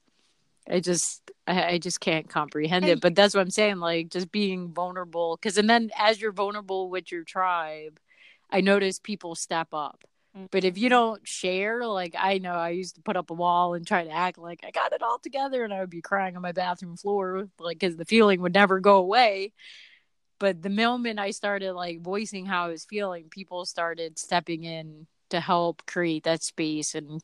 I 0.71 0.79
just 0.79 1.29
I, 1.49 1.65
I 1.65 1.79
just 1.79 1.99
can't 1.99 2.29
comprehend 2.29 2.85
it. 2.85 3.01
But 3.01 3.17
that's 3.17 3.35
what 3.35 3.41
I'm 3.41 3.51
saying. 3.51 3.79
Like 3.79 4.11
just 4.11 4.31
being 4.31 4.73
vulnerable, 4.73 5.37
because 5.37 5.59
and 5.59 5.69
then 5.69 5.91
as 5.99 6.21
you're 6.21 6.31
vulnerable 6.31 6.91
with 6.91 7.11
your 7.11 7.25
tribe, 7.25 7.99
I 8.53 8.61
notice 8.61 9.01
people 9.01 9.35
step 9.35 9.69
up. 9.73 10.05
But 10.51 10.65
if 10.65 10.79
you 10.79 10.89
don't 10.89 11.27
share, 11.27 11.87
like 11.87 12.15
I 12.17 12.39
know 12.39 12.53
I 12.53 12.71
used 12.71 12.95
to 12.95 13.03
put 13.03 13.17
up 13.17 13.31
a 13.31 13.35
wall 13.35 13.75
and 13.75 13.87
try 13.87 14.05
to 14.05 14.11
act 14.11 14.39
like 14.39 14.61
I 14.65 14.71
got 14.71 14.93
it 14.93 15.03
all 15.03 15.19
together, 15.19 15.65
and 15.65 15.75
I 15.75 15.81
would 15.81 15.91
be 15.91 16.03
crying 16.03 16.37
on 16.37 16.43
my 16.43 16.53
bathroom 16.53 16.97
floor, 16.97 17.49
like 17.59 17.79
because 17.79 17.97
the 17.97 18.05
feeling 18.05 18.41
would 18.41 18.55
never 18.55 18.79
go 18.79 18.97
away. 18.97 19.53
But 20.39 20.63
the 20.63 20.71
moment 20.71 21.19
I 21.19 21.33
started 21.33 21.75
like 21.75 22.01
voicing 22.01 22.47
how 22.47 22.67
I 22.67 22.69
was 22.69 22.85
feeling, 22.85 23.29
people 23.29 23.65
started 23.67 24.19
stepping 24.19 24.65
in 24.65 25.07
to 25.31 25.41
help 25.41 25.85
create 25.87 26.25
that 26.25 26.43
space 26.43 26.95
and 26.95 27.21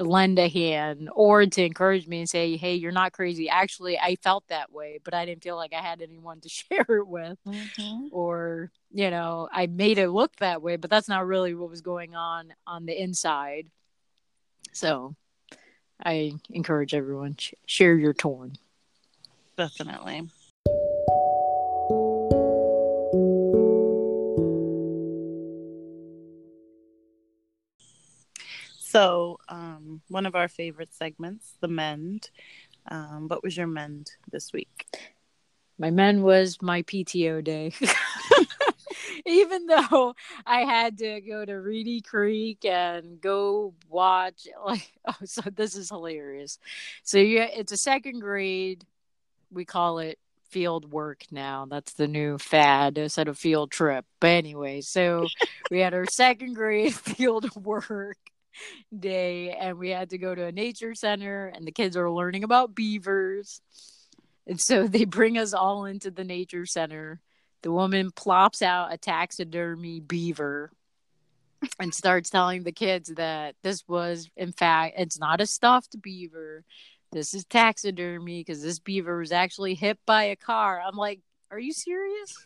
lend 0.00 0.38
a 0.38 0.48
hand 0.48 1.08
or 1.12 1.46
to 1.46 1.64
encourage 1.64 2.06
me 2.06 2.20
and 2.20 2.28
say, 2.28 2.56
Hey, 2.56 2.74
you're 2.74 2.92
not 2.92 3.12
crazy. 3.12 3.48
Actually, 3.48 3.98
I 3.98 4.16
felt 4.16 4.46
that 4.48 4.72
way, 4.72 4.98
but 5.02 5.14
I 5.14 5.24
didn't 5.24 5.42
feel 5.42 5.56
like 5.56 5.72
I 5.72 5.80
had 5.80 6.02
anyone 6.02 6.40
to 6.40 6.48
share 6.48 6.86
it 6.88 7.06
with. 7.06 7.38
Mm-hmm. 7.46 8.06
Or, 8.10 8.70
you 8.92 9.10
know, 9.10 9.48
I 9.52 9.66
made 9.66 9.98
it 9.98 10.10
look 10.10 10.34
that 10.36 10.62
way, 10.62 10.76
but 10.76 10.90
that's 10.90 11.08
not 11.08 11.26
really 11.26 11.54
what 11.54 11.70
was 11.70 11.80
going 11.80 12.14
on 12.14 12.52
on 12.66 12.86
the 12.86 13.00
inside. 13.00 13.68
So 14.72 15.14
I 16.02 16.32
encourage 16.50 16.94
everyone, 16.94 17.36
share 17.66 17.96
your 17.96 18.14
torn. 18.14 18.56
Definitely. 19.56 20.28
So, 28.90 29.38
um, 29.48 29.69
one 30.08 30.26
of 30.26 30.34
our 30.34 30.48
favorite 30.48 30.94
segments, 30.94 31.54
the 31.60 31.68
mend. 31.68 32.30
Um, 32.88 33.28
what 33.28 33.42
was 33.42 33.56
your 33.56 33.66
mend 33.66 34.12
this 34.30 34.52
week? 34.52 34.86
My 35.78 35.90
mend 35.90 36.22
was 36.22 36.60
my 36.60 36.82
PTO 36.82 37.42
day. 37.42 37.72
Even 39.26 39.66
though 39.66 40.14
I 40.46 40.60
had 40.60 40.98
to 40.98 41.20
go 41.20 41.44
to 41.44 41.54
Reedy 41.54 42.00
Creek 42.00 42.64
and 42.64 43.20
go 43.20 43.74
watch, 43.88 44.46
like, 44.64 44.90
oh, 45.06 45.14
so 45.24 45.42
this 45.54 45.76
is 45.76 45.88
hilarious. 45.88 46.58
So, 47.02 47.18
yeah, 47.18 47.44
it's 47.44 47.72
a 47.72 47.76
second 47.76 48.20
grade. 48.20 48.84
We 49.50 49.64
call 49.64 49.98
it 49.98 50.18
field 50.50 50.90
work 50.90 51.24
now. 51.30 51.66
That's 51.68 51.94
the 51.94 52.08
new 52.08 52.36
fad 52.38 52.98
instead 52.98 53.28
of 53.28 53.38
field 53.38 53.70
trip. 53.70 54.04
But 54.20 54.30
anyway, 54.30 54.80
so 54.80 55.26
we 55.70 55.80
had 55.80 55.94
our 55.94 56.06
second 56.06 56.54
grade 56.54 56.94
field 56.94 57.54
work 57.56 58.18
day 58.96 59.50
and 59.50 59.78
we 59.78 59.90
had 59.90 60.10
to 60.10 60.18
go 60.18 60.34
to 60.34 60.44
a 60.44 60.52
nature 60.52 60.94
center 60.94 61.46
and 61.46 61.66
the 61.66 61.72
kids 61.72 61.96
are 61.96 62.10
learning 62.10 62.44
about 62.44 62.74
beavers. 62.74 63.60
And 64.46 64.60
so 64.60 64.86
they 64.88 65.04
bring 65.04 65.38
us 65.38 65.52
all 65.52 65.84
into 65.84 66.10
the 66.10 66.24
nature 66.24 66.66
center. 66.66 67.20
The 67.62 67.72
woman 67.72 68.10
plops 68.10 68.62
out 68.62 68.92
a 68.92 68.96
taxidermy 68.96 70.00
beaver 70.00 70.70
and 71.78 71.94
starts 71.94 72.30
telling 72.30 72.62
the 72.62 72.72
kids 72.72 73.12
that 73.16 73.54
this 73.62 73.86
was, 73.86 74.30
in 74.36 74.52
fact, 74.52 74.94
it's 74.98 75.18
not 75.18 75.40
a 75.40 75.46
stuffed 75.46 76.00
beaver. 76.00 76.64
This 77.12 77.34
is 77.34 77.44
taxidermy 77.44 78.40
because 78.40 78.62
this 78.62 78.78
beaver 78.78 79.18
was 79.18 79.32
actually 79.32 79.74
hit 79.74 79.98
by 80.06 80.24
a 80.24 80.36
car. 80.36 80.80
I'm 80.80 80.96
like, 80.96 81.20
are 81.50 81.58
you 81.58 81.72
serious? 81.72 82.44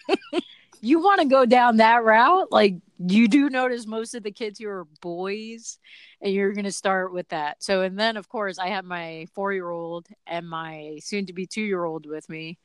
you 0.80 1.00
want 1.00 1.20
to 1.20 1.26
go 1.26 1.44
down 1.44 1.76
that 1.76 2.02
route? 2.02 2.50
Like, 2.50 2.76
you 3.08 3.28
do 3.28 3.50
notice 3.50 3.86
most 3.86 4.14
of 4.14 4.22
the 4.22 4.30
kids 4.30 4.58
here 4.58 4.78
are 4.78 4.86
boys 5.00 5.78
and 6.20 6.32
you're 6.32 6.52
going 6.52 6.64
to 6.64 6.72
start 6.72 7.12
with 7.12 7.28
that. 7.28 7.62
So 7.62 7.82
and 7.82 7.98
then 7.98 8.16
of 8.16 8.28
course 8.28 8.58
i 8.58 8.68
have 8.68 8.84
my 8.84 9.26
four 9.34 9.52
year 9.52 9.70
old 9.70 10.06
and 10.26 10.48
my 10.48 10.98
soon 11.02 11.26
to 11.26 11.32
be 11.32 11.46
two 11.46 11.62
year 11.62 11.84
old 11.84 12.06
with 12.06 12.28
me. 12.28 12.58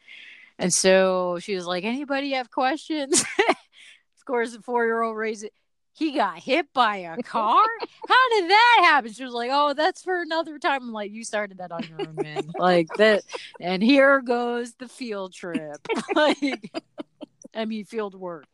And 0.60 0.74
so 0.74 1.38
she 1.40 1.56
was 1.56 1.66
like 1.66 1.84
anybody 1.84 2.32
have 2.32 2.52
questions? 2.52 3.24
Of 4.18 4.26
course 4.26 4.52
the 4.52 4.62
four 4.62 4.86
year 4.86 5.02
old 5.02 5.16
raised 5.16 5.46
it. 5.46 5.54
He 5.94 6.12
got 6.12 6.38
hit 6.38 6.68
by 6.74 6.98
a 6.98 7.16
car? 7.24 7.66
How 8.08 8.30
did 8.32 8.52
that 8.52 8.82
happen? 8.84 9.14
She 9.14 9.24
was 9.24 9.34
like 9.34 9.50
oh 9.54 9.74
that's 9.74 10.04
for 10.04 10.22
another 10.22 10.60
time. 10.60 10.84
I'm 10.84 10.92
like 10.92 11.12
you 11.12 11.24
started 11.24 11.60
that 11.60 11.72
on 11.72 11.84
your 11.84 12.02
own 12.02 12.16
man. 12.16 12.44
Like 12.60 12.88
that 12.98 13.24
and 13.62 13.82
here 13.82 14.22
goes 14.22 14.74
the 14.74 14.90
field 14.90 15.34
trip. 15.34 15.78
Like 16.14 16.72
I 17.56 17.66
mean 17.66 17.86
field 17.86 18.16
work. 18.16 18.46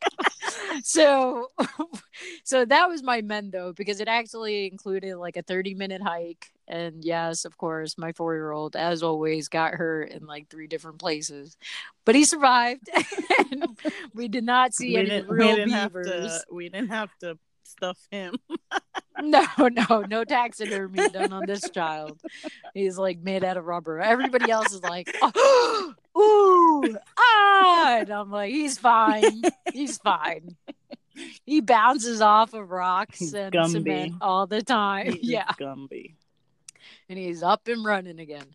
So 0.83 1.47
so 2.43 2.65
that 2.65 2.87
was 2.89 3.03
my 3.03 3.21
mendo 3.21 3.75
because 3.75 3.99
it 3.99 4.07
actually 4.07 4.67
included 4.67 5.15
like 5.17 5.37
a 5.37 5.41
30 5.41 5.73
minute 5.73 6.01
hike 6.01 6.51
and 6.67 7.03
yes 7.03 7.45
of 7.45 7.57
course 7.57 7.97
my 7.97 8.11
four 8.13 8.33
year 8.33 8.51
old 8.51 8.75
as 8.75 9.03
always 9.03 9.49
got 9.49 9.73
hurt 9.73 10.09
in 10.09 10.25
like 10.25 10.49
three 10.49 10.67
different 10.67 10.99
places 10.99 11.57
but 12.05 12.15
he 12.15 12.25
survived 12.25 12.89
and 13.51 13.79
we 14.13 14.27
did 14.27 14.43
not 14.43 14.73
see 14.73 14.95
we 14.95 15.11
any 15.11 15.21
real 15.27 15.63
beavers 15.65 16.07
to, 16.07 16.43
we 16.51 16.69
didn't 16.69 16.89
have 16.89 17.09
to 17.19 17.37
stuff 17.63 17.97
him 18.11 18.35
no 19.21 19.45
no 19.59 20.01
no 20.01 20.23
taxidermy 20.23 21.09
done 21.09 21.33
on 21.33 21.45
this 21.45 21.69
child 21.69 22.19
he's 22.73 22.97
like 22.97 23.19
made 23.19 23.43
out 23.43 23.57
of 23.57 23.65
rubber 23.65 23.99
everybody 23.99 24.49
else 24.51 24.73
is 24.73 24.81
like 24.83 25.13
oh, 25.21 25.93
ooh, 26.17 26.97
ah. 27.17 27.97
And 27.99 28.09
I'm 28.09 28.31
like, 28.31 28.51
he's 28.51 28.77
fine. 28.77 29.41
He's 29.71 29.97
fine. 29.97 30.55
he 31.45 31.61
bounces 31.61 32.21
off 32.21 32.53
of 32.53 32.71
rocks 32.71 33.33
and 33.33 33.53
Gumby. 33.53 33.69
cement 33.69 34.13
all 34.21 34.47
the 34.47 34.61
time. 34.61 35.11
He 35.11 35.19
is 35.19 35.29
yeah. 35.29 35.51
Gumby. 35.59 36.15
And 37.09 37.17
he's 37.17 37.43
up 37.43 37.67
and 37.67 37.83
running 37.85 38.19
again. 38.19 38.45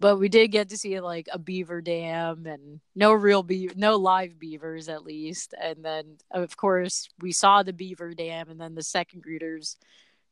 But 0.00 0.16
we 0.16 0.28
did 0.28 0.48
get 0.48 0.70
to 0.70 0.78
see 0.78 1.00
like 1.00 1.28
a 1.32 1.38
beaver 1.38 1.80
dam 1.80 2.46
and 2.46 2.80
no 2.94 3.12
real 3.12 3.42
be 3.42 3.70
no 3.76 3.96
live 3.96 4.38
beavers 4.38 4.88
at 4.88 5.04
least. 5.04 5.54
And 5.60 5.84
then 5.84 6.18
of 6.30 6.56
course 6.56 7.08
we 7.20 7.32
saw 7.32 7.62
the 7.62 7.72
beaver 7.72 8.14
dam 8.14 8.50
and 8.50 8.60
then 8.60 8.74
the 8.74 8.82
second 8.82 9.22
graders 9.22 9.76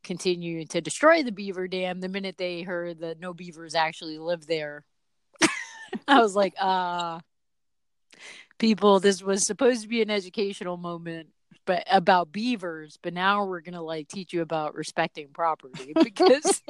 continued 0.05 0.71
to 0.71 0.81
destroy 0.81 1.23
the 1.23 1.33
beaver 1.33 1.67
dam 1.67 2.01
the 2.01 2.09
minute 2.09 2.37
they 2.39 2.63
heard 2.63 3.01
that 3.01 3.21
no 3.21 3.35
beavers 3.35 3.75
actually 3.75 4.19
live 4.19 4.47
there. 4.47 4.85
I 6.09 6.21
was 6.21 6.35
like, 6.37 6.55
uh 6.59 7.21
people, 8.59 9.01
this 9.01 9.23
was 9.23 9.47
supposed 9.47 9.83
to 9.83 9.89
be 9.89 10.01
an 10.01 10.11
educational 10.11 10.77
moment 10.77 11.29
but 11.67 11.83
about 11.91 12.33
beavers, 12.33 12.99
but 13.03 13.13
now 13.13 13.45
we're 13.45 13.61
gonna 13.61 13.83
like 13.83 14.09
teach 14.09 14.33
you 14.33 14.41
about 14.41 14.75
respecting 14.75 15.29
property 15.33 15.93
because 16.03 16.63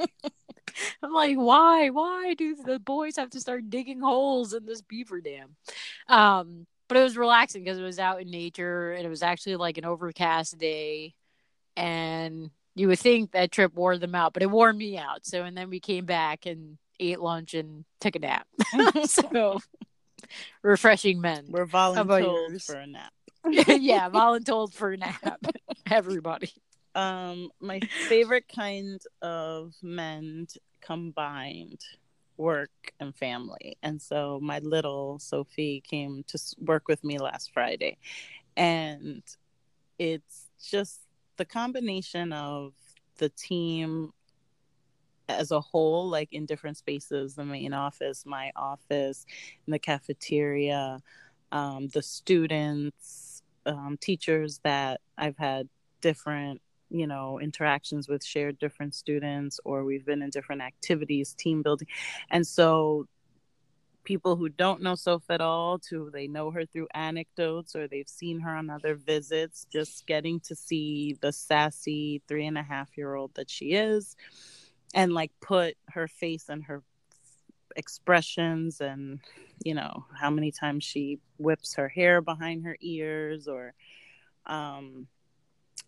I'm 1.03 1.13
like, 1.13 1.37
why? 1.37 1.89
Why 1.89 2.33
do 2.33 2.55
the 2.55 2.79
boys 2.79 3.15
have 3.17 3.29
to 3.31 3.39
start 3.39 3.69
digging 3.69 3.99
holes 3.99 4.53
in 4.53 4.65
this 4.65 4.81
beaver 4.81 5.21
dam? 5.21 5.55
Um, 6.07 6.67
but 6.87 6.97
it 6.97 7.03
was 7.03 7.17
relaxing 7.17 7.63
because 7.63 7.77
it 7.77 7.83
was 7.83 7.99
out 7.99 8.21
in 8.21 8.29
nature 8.29 8.93
and 8.93 9.05
it 9.05 9.09
was 9.09 9.23
actually 9.23 9.57
like 9.57 9.77
an 9.77 9.85
overcast 9.85 10.57
day. 10.57 11.13
And 11.75 12.49
you 12.75 12.87
would 12.87 12.99
think 12.99 13.31
that 13.31 13.51
trip 13.51 13.73
wore 13.75 13.97
them 13.97 14.15
out, 14.15 14.33
but 14.33 14.43
it 14.43 14.51
wore 14.51 14.71
me 14.71 14.97
out. 14.97 15.25
So, 15.25 15.43
and 15.43 15.57
then 15.57 15.69
we 15.69 15.79
came 15.79 16.05
back 16.05 16.45
and 16.45 16.77
ate 16.99 17.19
lunch 17.19 17.53
and 17.53 17.85
took 17.99 18.15
a 18.15 18.19
nap. 18.19 18.47
so, 19.05 19.59
refreshing 20.61 21.21
mend. 21.21 21.49
We're 21.49 21.65
yours? 22.49 22.65
for 22.65 22.75
a 22.75 22.87
nap. 22.87 23.13
yeah, 23.49 24.09
voluntold 24.09 24.73
for 24.73 24.91
a 24.91 24.97
nap. 24.97 25.39
Everybody. 25.89 26.51
Um, 26.97 27.51
my 27.61 27.79
favorite 28.09 28.51
kind 28.53 28.99
of 29.21 29.75
mend 29.83 30.55
combined 30.81 31.79
work 32.37 32.93
and 32.99 33.15
family. 33.15 33.77
And 33.83 34.01
so 34.01 34.39
my 34.41 34.59
little 34.59 35.19
Sophie 35.19 35.81
came 35.87 36.23
to 36.27 36.39
work 36.59 36.87
with 36.87 37.03
me 37.03 37.19
last 37.19 37.53
Friday. 37.53 37.97
And 38.55 39.21
it's 39.99 40.47
just 40.61 41.01
the 41.37 41.45
combination 41.45 42.33
of 42.33 42.73
the 43.17 43.29
team 43.29 44.11
as 45.29 45.51
a 45.51 45.61
whole, 45.61 46.09
like 46.09 46.33
in 46.33 46.45
different 46.45 46.77
spaces 46.77 47.35
the 47.35 47.45
main 47.45 47.73
office, 47.73 48.25
my 48.25 48.51
office, 48.55 49.25
in 49.67 49.71
the 49.71 49.79
cafeteria, 49.79 51.01
um, 51.51 51.89
the 51.89 52.01
students, 52.01 53.43
um, 53.67 53.97
teachers 53.99 54.59
that 54.63 55.01
I've 55.17 55.37
had 55.37 55.67
different 56.01 56.61
you 56.89 57.07
know 57.07 57.39
interactions 57.39 58.07
with 58.07 58.23
shared 58.23 58.57
different 58.59 58.95
students 58.95 59.59
or 59.65 59.83
we've 59.83 60.05
been 60.05 60.21
in 60.21 60.29
different 60.29 60.61
activities 60.61 61.33
team 61.33 61.61
building. 61.61 61.87
And 62.29 62.45
so 62.45 63.07
people 64.03 64.37
who 64.37 64.47
don't 64.47 64.81
know 64.81 64.95
Soph 64.95 65.29
at 65.29 65.41
all 65.41 65.77
to 65.79 66.09
they 66.13 66.27
know 66.27 66.49
her 66.49 66.65
through 66.65 66.87
anecdotes 66.93 67.75
or 67.75 67.89
they've 67.89 68.07
seen 68.07 68.39
her 68.39 68.55
on 68.55 68.69
other 68.69 68.95
visits 68.95 69.67
just 69.69 70.07
getting 70.07 70.39
to 70.39 70.55
see 70.55 71.17
the 71.19 71.33
sassy 71.33 72.21
three 72.25 72.47
and 72.47 72.57
a 72.57 72.63
half 72.63 72.97
year 72.97 73.15
old 73.15 73.35
that 73.35 73.49
she 73.49 73.73
is 73.73 74.15
and 74.93 75.11
like 75.11 75.31
put 75.41 75.75
her 75.89 76.07
face 76.07 76.47
and 76.47 76.63
her 76.63 76.83
expressions 77.75 78.79
and 78.79 79.19
you 79.63 79.73
know 79.73 80.05
how 80.15 80.29
many 80.29 80.51
times 80.51 80.85
she 80.85 81.19
whips 81.37 81.75
her 81.75 81.89
hair 81.89 82.21
behind 82.21 82.63
her 82.63 82.77
ears 82.79 83.47
or 83.49 83.73
um 84.45 85.05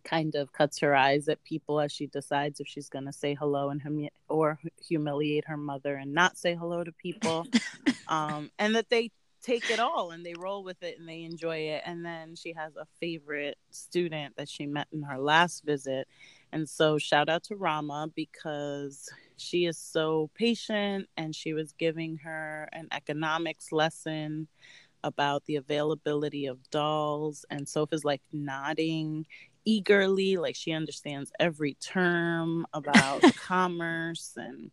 kind 0.04 0.36
of 0.36 0.52
cuts 0.54 0.80
her 0.80 0.96
eyes 0.96 1.28
at 1.28 1.44
people 1.44 1.80
as 1.80 1.92
she 1.92 2.08
decides 2.08 2.60
if 2.60 2.68
she's 2.68 2.90
going 2.90 3.06
to 3.06 3.14
say 3.14 3.36
hello 3.36 3.70
and 3.70 3.82
hum- 3.82 4.10
or 4.28 4.60
humiliate 4.82 5.46
her 5.48 5.58
mother 5.58 5.96
and 5.96 6.14
not 6.14 6.38
say 6.38 6.56
hello 6.56 6.84
to 6.84 6.92
people. 6.92 7.46
Um 8.08 8.50
and 8.58 8.74
that 8.74 8.90
they 8.90 9.12
take 9.42 9.70
it 9.70 9.80
all 9.80 10.12
and 10.12 10.26
they 10.26 10.34
roll 10.34 10.64
with 10.64 10.82
it 10.84 11.00
and 11.00 11.08
they 11.08 11.24
enjoy 11.24 11.58
it. 11.58 11.84
And 11.86 12.06
then 12.06 12.36
she 12.36 12.54
has 12.54 12.76
a 12.76 12.86
favorite 13.00 13.58
student 13.72 14.36
that 14.38 14.50
she 14.50 14.66
met 14.66 14.88
in 14.92 15.04
her 15.04 15.20
last 15.20 15.64
visit. 15.64 16.08
And 16.52 16.68
so 16.68 16.98
shout 16.98 17.30
out 17.30 17.44
to 17.44 17.56
Rama 17.56 18.10
because 18.16 19.10
she 19.38 19.66
is 19.66 19.78
so 19.78 20.30
patient 20.36 21.08
and 21.16 21.36
she 21.36 21.54
was 21.54 21.74
giving 21.74 22.18
her 22.18 22.68
an 22.74 22.88
economics 22.92 23.72
lesson 23.72 24.48
about 25.04 25.46
the 25.46 25.56
availability 25.56 26.46
of 26.46 26.70
dolls. 26.72 27.46
And 27.50 27.68
Soph 27.68 27.94
is 27.94 28.04
like 28.04 28.22
nodding 28.34 29.26
eagerly 29.70 30.38
like 30.38 30.56
she 30.56 30.72
understands 30.72 31.32
every 31.40 31.76
term 31.76 32.66
about 32.74 33.22
commerce 33.36 34.34
and 34.36 34.72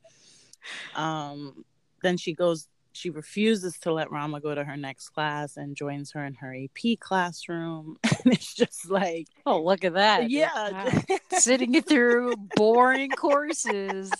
um 0.95 1.65
then 2.03 2.17
she 2.17 2.33
goes 2.33 2.69
she 2.93 3.11
refuses 3.11 3.79
to 3.79 3.93
let 3.93 4.11
Rama 4.11 4.41
go 4.41 4.55
to 4.55 4.65
her 4.65 4.77
next 4.77 5.11
class 5.11 5.59
and 5.59 5.77
joins 5.77 6.13
her 6.13 6.25
in 6.25 6.33
her 6.35 6.55
AP 6.55 6.99
classroom 6.99 7.99
and 8.25 8.33
it's 8.33 8.55
just 8.55 8.89
like 8.91 9.27
Oh, 9.45 9.63
look 9.63 9.85
at 9.85 9.93
that. 9.95 10.31
yeah 10.31 10.71
Wow. 10.73 11.19
Sitting 11.39 11.83
through 11.83 12.37
boring 12.57 13.11
courses. 13.11 14.11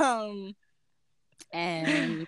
um 0.00 0.54
and 1.52 2.26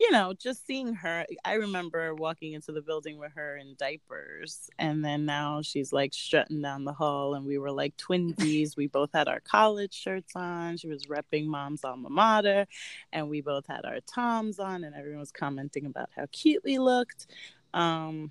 you 0.00 0.10
know 0.10 0.32
just 0.32 0.66
seeing 0.66 0.94
her 0.94 1.24
i 1.44 1.54
remember 1.54 2.14
walking 2.14 2.52
into 2.52 2.72
the 2.72 2.80
building 2.80 3.18
with 3.18 3.32
her 3.34 3.56
in 3.56 3.74
diapers 3.78 4.70
and 4.78 5.04
then 5.04 5.24
now 5.24 5.60
she's 5.62 5.92
like 5.92 6.12
strutting 6.14 6.62
down 6.62 6.84
the 6.84 6.92
hall 6.92 7.34
and 7.34 7.46
we 7.46 7.58
were 7.58 7.70
like 7.70 7.96
twinsies 7.98 8.76
we 8.76 8.86
both 8.86 9.10
had 9.12 9.28
our 9.28 9.40
college 9.40 9.92
shirts 9.92 10.32
on 10.34 10.76
she 10.76 10.88
was 10.88 11.04
repping 11.04 11.46
mom's 11.46 11.84
alma 11.84 12.10
mater 12.10 12.66
and 13.12 13.28
we 13.28 13.40
both 13.40 13.66
had 13.66 13.84
our 13.84 14.00
toms 14.12 14.58
on 14.58 14.84
and 14.84 14.94
everyone 14.94 15.20
was 15.20 15.32
commenting 15.32 15.86
about 15.86 16.08
how 16.16 16.26
cute 16.32 16.62
we 16.64 16.78
looked 16.78 17.26
um 17.74 18.30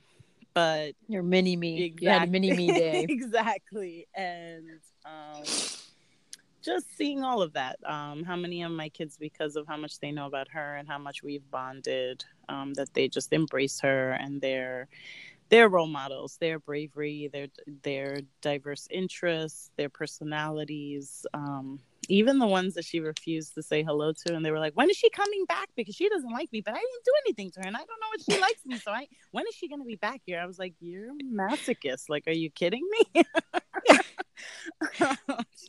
but 0.54 0.96
Your 1.08 1.24
mini 1.24 1.56
me. 1.56 1.94
You 2.00 2.10
had 2.10 2.30
mini 2.30 2.52
me 2.52 2.68
day. 2.74 3.06
exactly. 3.08 4.08
And 4.14 4.82
um, 5.06 5.44
just 6.62 6.96
seeing 6.98 7.24
all 7.24 7.42
of 7.42 7.54
that. 7.54 7.78
Um, 7.86 8.24
how 8.24 8.36
many 8.36 8.64
of 8.64 8.72
my 8.72 8.90
kids, 8.90 9.18
because 9.18 9.56
of 9.56 9.68
how 9.68 9.78
much 9.78 10.00
they 10.00 10.12
know 10.12 10.28
about 10.28 10.48
her 10.50 10.76
and 10.78 10.88
how 10.88 10.98
much 10.98 11.24
we've 11.24 11.50
bonded, 11.52 12.24
um, 12.50 12.74
that 12.76 12.94
they 12.94 13.08
just 13.08 13.34
embrace 13.34 13.80
her 13.82 14.12
and 14.14 14.42
their 14.42 14.88
their 15.50 15.68
role 15.68 15.88
models, 15.88 16.38
their 16.40 16.60
bravery, 16.60 17.30
their 17.32 17.48
their 17.84 18.22
diverse 18.42 18.88
interests, 18.90 19.72
their 19.76 19.90
personalities. 19.90 21.26
Um, 21.34 21.80
even 22.12 22.40
the 22.40 22.48
ones 22.48 22.74
that 22.74 22.84
she 22.84 23.00
refused 23.00 23.54
to 23.54 23.64
say 23.64 23.84
hello 23.84 24.12
to, 24.12 24.36
and 24.36 24.46
they 24.46 24.52
were 24.52 24.60
like, 24.60 24.74
"When 24.76 24.90
is 24.90 24.98
she 24.98 25.10
coming 25.10 25.46
back?" 25.46 25.70
Because 25.78 25.96
she 25.96 26.10
doesn't 26.10 26.32
like 26.32 26.52
me, 26.52 26.60
but 26.60 26.74
I 26.74 26.78
didn't 26.78 27.06
do 27.06 27.12
anything 27.26 27.52
to 27.52 27.62
her, 27.62 27.68
and 27.68 27.78
I 27.78 27.80
don't 27.80 27.88
know 27.88 28.12
if 28.16 28.24
she 28.24 28.40
likes 28.40 28.66
me. 28.66 28.78
So 28.78 28.92
I, 28.92 29.08
when 29.32 29.48
is 29.48 29.56
she 29.56 29.70
going 29.70 29.80
to 29.80 29.86
be 29.86 29.96
back 29.96 30.22
here? 30.26 30.40
I 30.40 30.46
was 30.46 30.60
like, 30.60 30.74
"You're 30.82 31.10
a 31.10 31.24
masochist. 31.24 32.10
Like, 32.10 32.28
are 32.28 32.32
you 32.32 32.50
kidding 32.50 32.88
me?" 32.92 33.24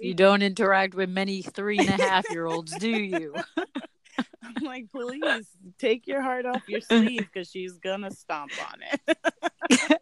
You 0.00 0.14
don't 0.14 0.42
interact 0.42 0.94
with 0.94 1.10
many 1.10 1.42
three 1.42 1.78
and 1.78 1.88
a 1.88 2.02
half 2.02 2.28
year 2.30 2.46
olds, 2.46 2.72
do 2.76 2.88
you? 2.88 3.34
I'm 4.42 4.64
like, 4.64 4.90
please 4.90 5.46
take 5.78 6.06
your 6.06 6.22
heart 6.22 6.46
off 6.46 6.68
your 6.68 6.80
sleeve 6.80 7.28
because 7.32 7.50
she's 7.50 7.74
gonna 7.74 8.10
stomp 8.10 8.52
on 8.58 8.80
it. 8.90 9.98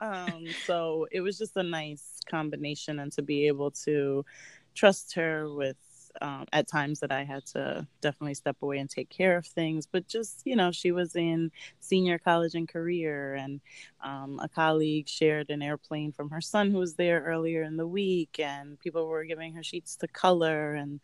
um, 0.00 0.46
so 0.64 1.06
it 1.10 1.20
was 1.20 1.36
just 1.36 1.56
a 1.56 1.62
nice 1.62 2.20
combination, 2.30 3.00
and 3.00 3.12
to 3.12 3.22
be 3.22 3.46
able 3.46 3.72
to 3.72 4.24
trust 4.74 5.14
her 5.14 5.52
with 5.52 5.76
um, 6.20 6.46
at 6.52 6.66
times 6.66 7.00
that 7.00 7.12
I 7.12 7.22
had 7.24 7.46
to 7.46 7.86
definitely 8.00 8.34
step 8.34 8.56
away 8.62 8.78
and 8.78 8.90
take 8.90 9.08
care 9.08 9.36
of 9.36 9.46
things, 9.46 9.86
but 9.86 10.08
just 10.08 10.42
you 10.44 10.56
know, 10.56 10.72
she 10.72 10.92
was 10.92 11.14
in 11.14 11.50
senior 11.80 12.18
college 12.18 12.54
and 12.54 12.68
career, 12.68 13.34
and 13.34 13.60
um, 14.02 14.40
a 14.42 14.48
colleague 14.48 15.08
shared 15.08 15.50
an 15.50 15.62
airplane 15.62 16.12
from 16.12 16.30
her 16.30 16.40
son 16.40 16.70
who 16.70 16.78
was 16.78 16.94
there 16.94 17.22
earlier 17.22 17.62
in 17.62 17.76
the 17.76 17.86
week, 17.86 18.40
and 18.40 18.78
people 18.80 19.06
were 19.06 19.24
giving 19.24 19.54
her 19.54 19.62
sheets 19.62 19.96
to 19.96 20.08
color 20.08 20.74
and 20.74 21.00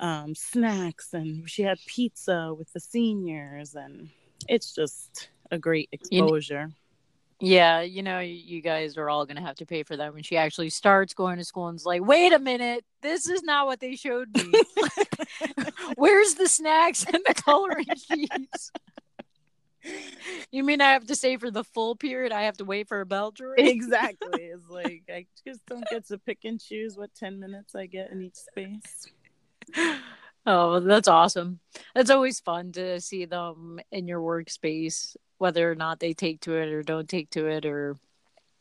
um, 0.00 0.34
snacks 0.34 1.14
and 1.14 1.48
she 1.48 1.62
had 1.62 1.78
pizza 1.86 2.52
with 2.58 2.72
the 2.72 2.80
seniors 2.80 3.76
and 3.76 4.10
it's 4.48 4.74
just 4.74 5.30
a 5.52 5.58
great 5.58 5.88
exposure 5.92 6.70
Yeah, 7.42 7.80
you 7.80 8.04
know, 8.04 8.20
you 8.20 8.62
guys 8.62 8.96
are 8.96 9.10
all 9.10 9.26
going 9.26 9.36
to 9.36 9.42
have 9.42 9.56
to 9.56 9.66
pay 9.66 9.82
for 9.82 9.96
that 9.96 10.14
when 10.14 10.22
she 10.22 10.36
actually 10.36 10.70
starts 10.70 11.12
going 11.12 11.38
to 11.38 11.44
school 11.44 11.66
and 11.66 11.76
is 11.76 11.84
like, 11.84 12.00
wait 12.00 12.32
a 12.32 12.38
minute, 12.38 12.84
this 13.00 13.28
is 13.28 13.42
not 13.42 13.66
what 13.66 13.80
they 13.80 13.96
showed 13.96 14.28
me. 14.36 14.52
Where's 15.96 16.34
the 16.34 16.46
snacks 16.46 17.04
and 17.04 17.20
the 17.26 17.34
coloring 17.34 17.86
sheets? 17.96 18.70
You 20.52 20.62
mean 20.62 20.80
I 20.80 20.92
have 20.92 21.06
to 21.08 21.16
stay 21.16 21.36
for 21.36 21.50
the 21.50 21.64
full 21.64 21.96
period? 21.96 22.30
I 22.30 22.42
have 22.42 22.58
to 22.58 22.64
wait 22.64 22.86
for 22.86 23.00
a 23.00 23.06
bell 23.06 23.32
to 23.32 23.46
ring? 23.58 23.66
exactly 23.66 24.44
it's 24.44 24.68
like 24.68 25.02
i 25.12 25.26
just 25.44 25.66
don't 25.66 25.84
get 25.90 26.06
to 26.06 26.18
pick 26.18 26.38
and 26.44 26.60
choose 26.60 26.96
what 26.96 27.12
10 27.14 27.40
minutes 27.40 27.74
i 27.74 27.86
get 27.86 28.12
in 28.12 28.22
each 28.22 28.36
space 28.36 29.06
Oh, 30.44 30.80
that's 30.80 31.08
awesome. 31.08 31.60
It's 31.94 32.10
always 32.10 32.40
fun 32.40 32.72
to 32.72 33.00
see 33.00 33.26
them 33.26 33.80
in 33.92 34.08
your 34.08 34.20
workspace, 34.20 35.16
whether 35.38 35.70
or 35.70 35.74
not 35.74 36.00
they 36.00 36.14
take 36.14 36.40
to 36.42 36.56
it 36.56 36.68
or 36.68 36.82
don't 36.82 37.08
take 37.08 37.30
to 37.30 37.46
it 37.46 37.64
or 37.64 37.96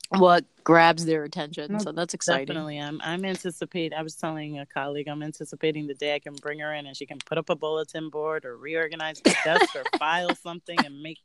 what 0.09 0.45
grabs 0.63 1.05
their 1.05 1.23
attention. 1.23 1.71
No, 1.71 1.79
so 1.79 1.91
that's 1.91 2.13
exciting. 2.13 2.47
Definitely, 2.47 2.79
I'm. 2.79 2.99
I'm 3.03 3.25
anticipating. 3.25 3.97
I 3.97 4.01
was 4.03 4.15
telling 4.15 4.59
a 4.59 4.65
colleague, 4.65 5.07
I'm 5.07 5.23
anticipating 5.23 5.87
the 5.87 5.93
day 5.95 6.13
I 6.13 6.19
can 6.19 6.33
bring 6.33 6.59
her 6.59 6.73
in 6.73 6.85
and 6.85 6.95
she 6.95 7.05
can 7.05 7.17
put 7.25 7.37
up 7.37 7.49
a 7.49 7.55
bulletin 7.55 8.09
board 8.09 8.45
or 8.45 8.57
reorganize 8.57 9.21
the 9.21 9.35
desk 9.43 9.75
or 9.75 9.83
file 9.97 10.35
something 10.35 10.77
and 10.85 11.01
make 11.01 11.19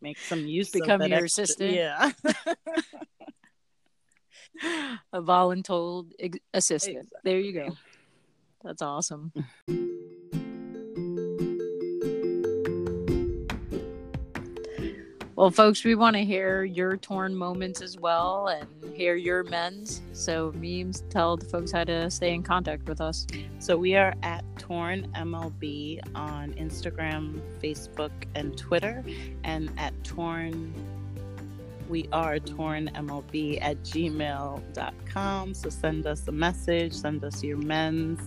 make 0.00 0.16
some 0.18 0.46
use. 0.46 0.70
Become 0.70 1.02
of 1.02 1.08
your 1.08 1.24
extra- 1.24 1.42
assistant. 1.44 1.72
Yeah. 1.72 2.12
A 5.12 5.22
voluntold 5.22 6.12
assistant. 6.52 6.96
Exactly. 6.98 7.20
There 7.24 7.40
you 7.40 7.52
go. 7.52 7.76
That's 8.62 8.82
awesome. 8.82 9.32
Well, 15.40 15.50
folks, 15.50 15.84
we 15.84 15.94
want 15.94 16.16
to 16.16 16.22
hear 16.22 16.64
your 16.64 16.98
torn 16.98 17.34
moments 17.34 17.80
as 17.80 17.96
well 17.96 18.48
and 18.48 18.94
hear 18.94 19.14
your 19.14 19.42
mends. 19.42 20.02
So, 20.12 20.52
memes, 20.54 21.02
tell 21.08 21.38
the 21.38 21.46
folks 21.46 21.72
how 21.72 21.84
to 21.84 22.10
stay 22.10 22.34
in 22.34 22.42
contact 22.42 22.86
with 22.86 23.00
us. 23.00 23.26
So 23.58 23.78
we 23.78 23.96
are 23.96 24.12
at 24.22 24.44
Torn 24.58 25.10
MLB 25.16 26.00
on 26.14 26.52
Instagram, 26.52 27.40
Facebook, 27.58 28.10
and 28.34 28.54
Twitter, 28.58 29.02
and 29.42 29.70
at 29.78 29.94
Torn. 30.04 30.74
We 31.90 32.08
are 32.12 32.38
Torn 32.38 32.88
MLB 32.94 33.58
at 33.60 33.82
gmail.com. 33.82 35.54
So 35.54 35.68
send 35.68 36.06
us 36.06 36.28
a 36.28 36.32
message, 36.32 36.92
send 36.92 37.24
us 37.24 37.42
your 37.42 37.56
mends 37.56 38.22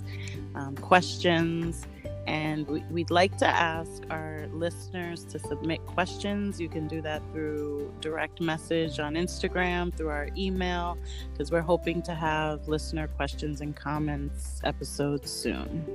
um, 0.54 0.76
questions. 0.76 1.88
And 2.28 2.68
we, 2.68 2.84
we'd 2.92 3.10
like 3.10 3.38
to 3.38 3.48
ask 3.48 4.04
our 4.10 4.48
listeners 4.52 5.24
to 5.26 5.40
submit 5.40 5.86
questions. 5.86 6.60
You 6.60 6.68
can 6.68 6.90
do 6.90 7.02
that 7.04 7.22
through 7.32 7.94
direct 8.02 8.42
message 8.42 9.00
on 9.00 9.14
Instagram, 9.14 9.94
through 9.94 10.10
our 10.10 10.28
email, 10.38 10.98
because 11.32 11.50
we're 11.50 11.62
hoping 11.62 12.02
to 12.04 12.14
have 12.14 12.68
listener 12.68 13.08
questions 13.08 13.62
and 13.62 13.74
comments 13.74 14.60
episodes 14.66 15.32
soon. 15.32 15.86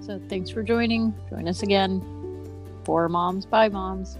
So, 0.00 0.18
thanks 0.30 0.48
for 0.48 0.62
joining. 0.62 1.12
Join 1.28 1.46
us 1.46 1.62
again. 1.62 2.02
For 2.84 3.06
moms, 3.10 3.44
by 3.44 3.68
moms. 3.68 4.16